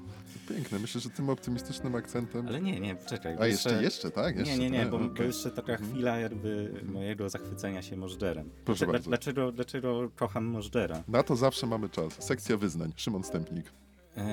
Piękne, 0.49 0.79
myślę, 0.79 1.01
że 1.01 1.09
tym 1.09 1.29
optymistycznym 1.29 1.95
akcentem... 1.95 2.47
Ale 2.47 2.61
nie, 2.61 2.79
nie, 2.79 2.95
czekaj. 2.95 3.35
bo 3.35 3.41
A 3.41 3.47
jeszcze, 3.47 3.83
jeszcze, 3.83 4.11
tak? 4.11 4.35
Jeszcze, 4.37 4.51
Nie, 4.57 4.59
nie, 4.59 4.69
nie, 4.69 4.85
A, 4.85 4.89
bo, 4.89 4.99
bo 4.99 5.05
okej. 5.05 5.27
jeszcze 5.27 5.51
taka 5.51 5.77
chwila 5.77 6.17
jakby 6.19 6.73
mojego 6.83 7.29
zachwycenia 7.29 7.81
się 7.81 7.97
Możdżerem. 7.97 8.49
Proszę 8.65 8.85
Dlaczego- 8.85 8.91
bardzo. 8.91 9.09
Dlaczego, 9.09 9.51
dlaczego 9.51 10.09
kocham 10.15 10.45
Możdżera? 10.45 11.03
Na 11.07 11.23
to 11.23 11.35
zawsze 11.35 11.67
mamy 11.67 11.89
czas. 11.89 12.13
Sekcja 12.19 12.57
wyznań. 12.57 12.93
Szymon 12.95 13.23
Stępnik. 13.23 13.71
Eee, 14.17 14.25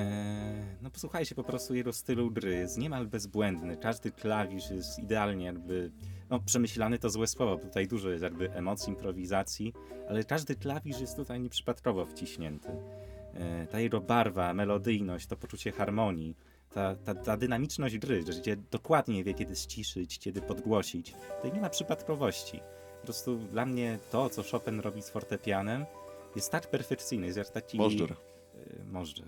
no 0.81 0.89
posłuchajcie 0.91 1.35
po 1.35 1.43
prostu 1.43 1.75
jego 1.75 1.93
stylu 1.93 2.31
gry, 2.31 2.55
jest 2.55 2.77
niemal 2.77 3.07
bezbłędny, 3.07 3.77
każdy 3.77 4.11
klawisz 4.11 4.69
jest 4.71 4.99
idealnie 4.99 5.45
jakby, 5.45 5.91
no 6.29 6.39
przemyślany 6.39 6.99
to 6.99 7.09
złe 7.09 7.27
słowo, 7.27 7.57
bo 7.57 7.63
tutaj 7.63 7.87
dużo 7.87 8.09
jest 8.09 8.23
jakby 8.23 8.51
emocji, 8.51 8.89
improwizacji, 8.89 9.73
ale 10.09 10.23
każdy 10.23 10.55
klawisz 10.55 10.99
jest 10.99 11.15
tutaj 11.15 11.41
nieprzypadkowo 11.41 12.05
wciśnięty. 12.05 12.69
Eee, 12.69 13.67
ta 13.67 13.79
jego 13.79 14.01
barwa, 14.01 14.53
melodyjność, 14.53 15.27
to 15.27 15.35
poczucie 15.37 15.71
harmonii, 15.71 16.35
ta, 16.69 16.95
ta, 16.95 17.15
ta 17.15 17.37
dynamiczność 17.37 17.97
gry, 17.97 18.23
że 18.23 18.39
gdzie 18.39 18.57
dokładnie 18.57 19.23
wie 19.23 19.33
kiedy 19.33 19.55
ściszyć, 19.55 20.19
kiedy 20.19 20.41
podgłosić, 20.41 21.13
tutaj 21.35 21.53
nie 21.53 21.61
ma 21.61 21.69
przypadkowości. 21.69 22.59
Po 22.99 23.03
prostu 23.05 23.37
dla 23.37 23.65
mnie 23.65 23.99
to, 24.11 24.29
co 24.29 24.43
Chopin 24.43 24.79
robi 24.79 25.01
z 25.01 25.09
fortepianem, 25.09 25.85
jest 26.35 26.51
tak 26.51 26.69
perfekcyjne, 26.69 27.27
jest 27.27 27.53
taki... 27.53 27.77
Możdżer. 27.77 28.11
y, 28.11 28.85
Możdżer. 28.91 29.27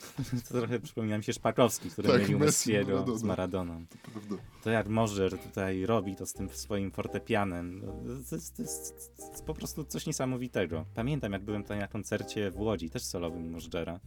To 0.48 0.54
trochę 0.58 0.80
przypomina 0.80 1.18
mi 1.18 1.24
się 1.24 1.32
Szpakowski, 1.32 1.90
który 1.90 2.08
Tak, 2.08 2.20
mylił 2.22 2.38
Messi, 2.38 2.70
Messiego 2.70 2.92
Maradona. 2.92 3.18
z 3.18 3.22
Maradoną. 3.22 3.84
Prawda. 4.12 4.36
To 4.62 4.70
jak 4.70 4.88
Możdżer 4.88 5.38
tutaj 5.38 5.86
robi 5.86 6.16
to 6.16 6.26
z 6.26 6.32
tym 6.32 6.48
swoim 6.48 6.90
fortepianem, 6.90 7.80
no, 7.84 7.92
to 8.30 8.34
jest, 8.36 8.56
to 8.56 8.62
jest, 8.62 9.16
to 9.16 9.30
jest 9.30 9.44
po 9.44 9.54
prostu 9.54 9.84
coś 9.84 10.06
niesamowitego. 10.06 10.84
Pamiętam, 10.94 11.32
jak 11.32 11.42
byłem 11.44 11.62
tutaj 11.62 11.78
na 11.78 11.88
koncercie 11.88 12.50
w 12.50 12.60
Łodzi, 12.60 12.90
też 12.90 13.02
solowym 13.04 13.50
Możdżera, 13.50 14.00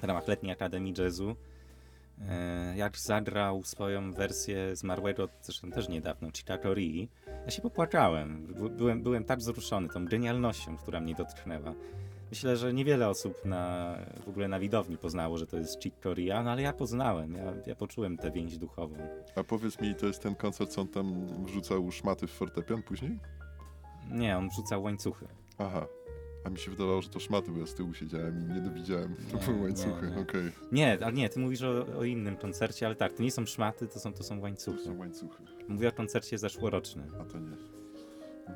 w 0.00 0.04
ramach 0.04 0.28
Letniej 0.28 0.52
Akademii 0.52 0.94
Jazzu. 0.98 1.36
E, 2.28 2.76
jak 2.76 2.98
zagrał 2.98 3.62
swoją 3.64 4.12
wersję 4.12 4.76
zmarłego, 4.76 5.28
zresztą 5.42 5.70
też 5.70 5.88
niedawno, 5.88 6.28
Chicago 6.36 6.74
Rii, 6.74 7.10
ja 7.44 7.50
się 7.50 7.62
popłakałem. 7.62 8.46
By- 8.46 8.70
Byłem, 8.70 9.02
byłem 9.02 9.24
tak 9.24 9.38
wzruszony 9.38 9.88
tą 9.88 10.04
genialnością, 10.04 10.76
która 10.76 11.00
mnie 11.00 11.14
dotknęła. 11.14 11.74
Myślę, 12.34 12.56
że 12.56 12.72
niewiele 12.72 13.08
osób 13.08 13.44
na, 13.44 13.94
w 14.24 14.28
ogóle 14.28 14.48
na 14.48 14.60
widowni 14.60 14.96
poznało, 14.98 15.38
że 15.38 15.46
to 15.46 15.56
jest 15.56 15.82
Chick 15.82 16.00
Corea, 16.02 16.42
no 16.42 16.50
ale 16.50 16.62
ja 16.62 16.72
poznałem, 16.72 17.34
ja, 17.34 17.52
ja 17.66 17.74
poczułem 17.74 18.16
tę 18.16 18.30
więź 18.30 18.58
duchową. 18.58 18.96
A 19.36 19.44
powiedz 19.44 19.80
mi, 19.80 19.94
to 19.94 20.06
jest 20.06 20.22
ten 20.22 20.34
koncert, 20.34 20.70
co 20.70 20.80
on 20.80 20.88
tam 20.88 21.26
wrzucał 21.44 21.90
szmaty 21.92 22.26
w 22.26 22.30
fortepian 22.30 22.82
później? 22.82 23.18
Nie, 24.10 24.38
on 24.38 24.48
wrzucał 24.48 24.82
łańcuchy. 24.82 25.26
Aha. 25.58 25.86
A 26.44 26.50
mi 26.50 26.58
się 26.58 26.70
wydawało, 26.70 27.02
że 27.02 27.08
to 27.08 27.20
szmaty, 27.20 27.50
bo 27.50 27.58
ja 27.60 27.66
z 27.66 27.74
tyłu 27.74 27.94
siedziałem 27.94 28.40
i 28.40 28.52
nie 28.54 28.60
dowiedziałem. 28.60 29.14
To 29.32 29.36
Nie, 29.38 29.42
były 29.46 29.60
łańcuchy, 29.62 30.10
nie. 30.10 30.22
okej. 30.22 30.52
Nie, 30.72 30.98
ale 31.04 31.12
nie, 31.12 31.28
ty 31.28 31.40
mówisz 31.40 31.62
o, 31.62 31.86
o 31.98 32.04
innym 32.04 32.36
koncercie, 32.36 32.86
ale 32.86 32.94
tak, 32.94 33.12
to 33.12 33.22
nie 33.22 33.30
są 33.30 33.46
szmaty, 33.46 33.88
to 33.88 33.98
są, 34.00 34.12
to 34.12 34.22
są 34.22 34.36
To 34.36 34.42
łańcuchy. 34.42 34.84
są 34.84 34.98
łańcuchy, 34.98 35.42
Mówię 35.68 35.88
o 35.88 35.92
koncercie 35.92 36.38
zeszłorocznym. 36.38 37.10
a 37.20 37.24
to 37.24 37.38
nie. 37.38 37.56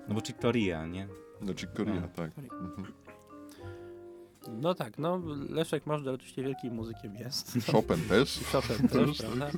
No 0.09 0.15
bo 0.15 0.21
Chick 0.21 0.39
Corea, 0.41 0.87
nie? 0.87 1.09
No, 1.41 1.55
Chick 1.55 1.73
Corea, 1.77 2.01
No. 2.01 2.09
tak. 2.09 2.31
Mhm. 2.39 2.93
No 4.49 4.75
tak, 4.75 4.99
no 4.99 5.21
Leszek 5.49 5.87
Możdżer 5.87 6.15
oczywiście 6.15 6.43
wielkim 6.43 6.75
muzykiem 6.75 7.15
jest. 7.17 7.59
Chopin 7.73 8.09
też. 8.09 8.41
Chopin 8.53 8.89
też, 8.89 9.19
prawda? 9.19 9.51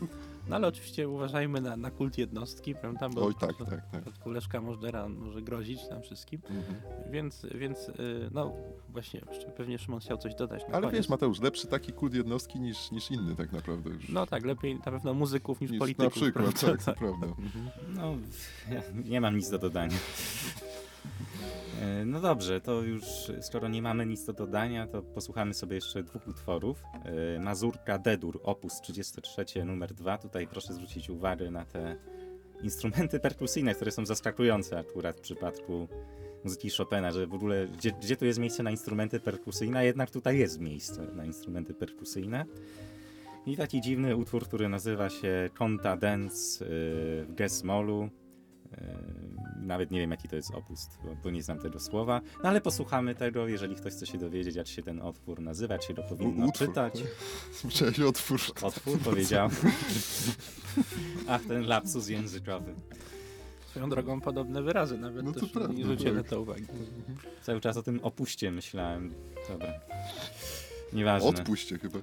No 0.48 0.56
ale 0.56 0.68
oczywiście 0.68 1.08
uważajmy 1.08 1.60
na, 1.60 1.76
na 1.76 1.90
kult 1.90 2.18
jednostki, 2.18 2.74
prawda? 2.74 3.08
Bo 3.08 3.26
Oj, 3.26 3.34
tak, 3.40 3.54
w 3.54 3.58
tak, 3.58 3.68
tak. 3.68 4.02
przypadku 4.02 4.30
Leszka 4.30 4.60
Możdżera 4.60 5.08
może 5.08 5.42
grozić 5.42 5.88
nam 5.90 6.02
wszystkim. 6.02 6.40
Mhm. 6.50 6.80
Więc, 7.10 7.46
więc 7.54 7.88
y, 7.88 8.30
no 8.32 8.52
właśnie, 8.88 9.20
pewnie 9.56 9.78
Szymon 9.78 10.00
chciał 10.00 10.18
coś 10.18 10.34
dodać 10.34 10.62
na 10.62 10.74
Ale 10.74 10.80
koniec. 10.86 10.96
wiesz, 10.96 11.08
Mateusz, 11.08 11.40
lepszy 11.40 11.66
taki 11.66 11.92
kult 11.92 12.14
jednostki 12.14 12.60
niż, 12.60 12.90
niż 12.90 13.10
inny 13.10 13.36
tak 13.36 13.52
naprawdę 13.52 13.90
już. 13.90 14.08
No 14.08 14.26
tak, 14.26 14.44
lepiej 14.44 14.74
na 14.74 14.80
pewno 14.92 15.14
muzyków 15.14 15.60
niż, 15.60 15.70
niż 15.70 15.78
polityków. 15.78 16.04
na 16.04 16.10
przykład, 16.22 16.54
prawda? 16.60 16.84
tak, 16.84 16.84
to 16.84 17.00
prawda. 17.00 17.26
Mhm. 17.26 17.70
No, 17.88 18.14
ja 18.74 18.82
nie 19.04 19.20
mam 19.20 19.36
nic 19.36 19.50
do 19.50 19.58
dodania. 19.58 19.96
E, 21.80 22.04
No 22.04 22.20
dobrze, 22.20 22.60
to 22.60 22.82
już 22.82 23.02
skoro 23.40 23.68
nie 23.68 23.82
mamy 23.82 24.06
nic 24.06 24.24
do 24.24 24.32
dodania, 24.32 24.86
to 24.86 25.02
posłuchamy 25.02 25.54
sobie 25.54 25.74
jeszcze 25.74 26.02
dwóch 26.02 26.28
utworów. 26.28 26.82
E, 27.36 27.40
Mazurka 27.40 27.98
Dedur, 27.98 28.40
opus 28.42 28.80
33, 28.80 29.64
numer 29.64 29.94
2. 29.94 30.18
Tutaj 30.18 30.46
proszę 30.46 30.74
zwrócić 30.74 31.10
uwagę 31.10 31.50
na 31.50 31.64
te 31.64 31.96
instrumenty 32.62 33.20
perkusyjne, 33.20 33.74
które 33.74 33.90
są 33.90 34.06
zaskakujące 34.06 34.78
akurat 34.78 35.16
w 35.16 35.20
przypadku 35.20 35.88
muzyki 36.44 36.70
Chopina, 36.70 37.12
że 37.12 37.26
w 37.26 37.34
ogóle 37.34 37.68
gdzie, 37.68 37.92
gdzie 37.92 38.16
tu 38.16 38.24
jest 38.24 38.38
miejsce 38.38 38.62
na 38.62 38.70
instrumenty 38.70 39.20
perkusyjne, 39.20 39.84
jednak 39.84 40.10
tutaj 40.10 40.38
jest 40.38 40.60
miejsce 40.60 41.02
na 41.02 41.24
instrumenty 41.24 41.74
perkusyjne. 41.74 42.44
I 43.46 43.56
taki 43.56 43.80
dziwny 43.80 44.16
utwór, 44.16 44.44
który 44.44 44.68
nazywa 44.68 45.10
się 45.10 45.50
Conta 45.54 45.96
Dance 45.96 46.64
y, 46.64 46.68
w 47.24 47.34
Gesmolu. 47.34 48.08
Nawet 49.56 49.90
nie 49.90 50.00
wiem, 50.00 50.10
jaki 50.10 50.28
to 50.28 50.36
jest 50.36 50.50
opust, 50.54 50.98
bo, 51.04 51.16
bo 51.24 51.30
nie 51.30 51.42
znam 51.42 51.58
tego 51.58 51.80
słowa. 51.80 52.20
No 52.42 52.48
ale 52.48 52.60
posłuchamy 52.60 53.14
tego, 53.14 53.48
jeżeli 53.48 53.76
ktoś 53.76 53.92
chce 53.92 54.06
się 54.06 54.18
dowiedzieć, 54.18 54.56
jak 54.56 54.66
się 54.66 54.82
ten 54.82 55.02
utwór 55.02 55.40
nazywa, 55.40 55.80
się 55.80 55.94
go 55.94 56.02
powinno 56.02 56.44
U- 56.44 56.48
utwór. 56.48 56.68
czytać. 56.68 56.94
Słyszałeś 57.60 58.00
otwór. 58.00 58.40
Otwór 58.62 58.98
powiedział. 58.98 59.48
Ach, 61.28 61.40
ten 61.48 61.66
lapsus 61.66 62.08
językowy. 62.08 62.74
Swoją 63.70 63.90
drogą 63.90 64.20
podobne 64.20 64.62
wyrazy 64.62 64.98
nawet 64.98 65.24
No 65.24 65.32
to 65.32 65.40
też 65.40 65.50
prawda, 65.50 65.72
nie 65.74 66.12
na 66.12 66.20
tak. 66.20 66.30
to 66.30 66.40
uwagi. 66.40 66.66
Cały 67.42 67.60
czas 67.60 67.76
o 67.76 67.82
tym 67.82 68.00
opuście 68.02 68.50
myślałem. 68.50 69.14
Dobra. 69.48 69.72
Nieważne. 70.92 71.28
Odpuśćcie 71.28 71.78
chyba. 71.78 71.98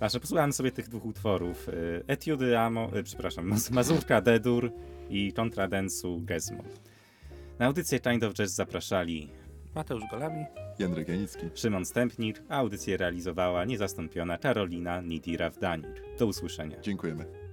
Ważne, 0.00 0.20
posłuchałem 0.20 0.52
sobie 0.52 0.72
tych 0.72 0.88
dwóch 0.88 1.04
utworów. 1.04 1.68
y, 1.68 2.02
Etiudy 2.06 2.58
Amo, 2.58 2.96
y, 2.96 3.02
przepraszam, 3.02 3.50
Maz- 3.50 3.72
Mazurka 3.72 4.20
Dedur 4.20 4.72
i 5.10 5.32
Kontradensu 5.32 6.20
Gesmol. 6.24 6.64
Na 7.58 7.66
audycję 7.66 8.00
Kind 8.00 8.24
of 8.24 8.34
Jazz 8.34 8.50
zapraszali 8.54 9.30
Mateusz 9.74 10.02
Golami. 10.10 10.44
Jędrek 10.78 11.08
Janicki. 11.08 11.46
Szymon 11.54 11.84
Stępnik, 11.84 12.42
a 12.48 12.56
audycję 12.56 12.96
realizowała 12.96 13.64
niezastąpiona 13.64 14.38
Karolina 14.38 15.00
Nidira-Wdanir. 15.02 15.94
Do 16.18 16.26
usłyszenia. 16.26 16.80
Dziękujemy. 16.80 17.45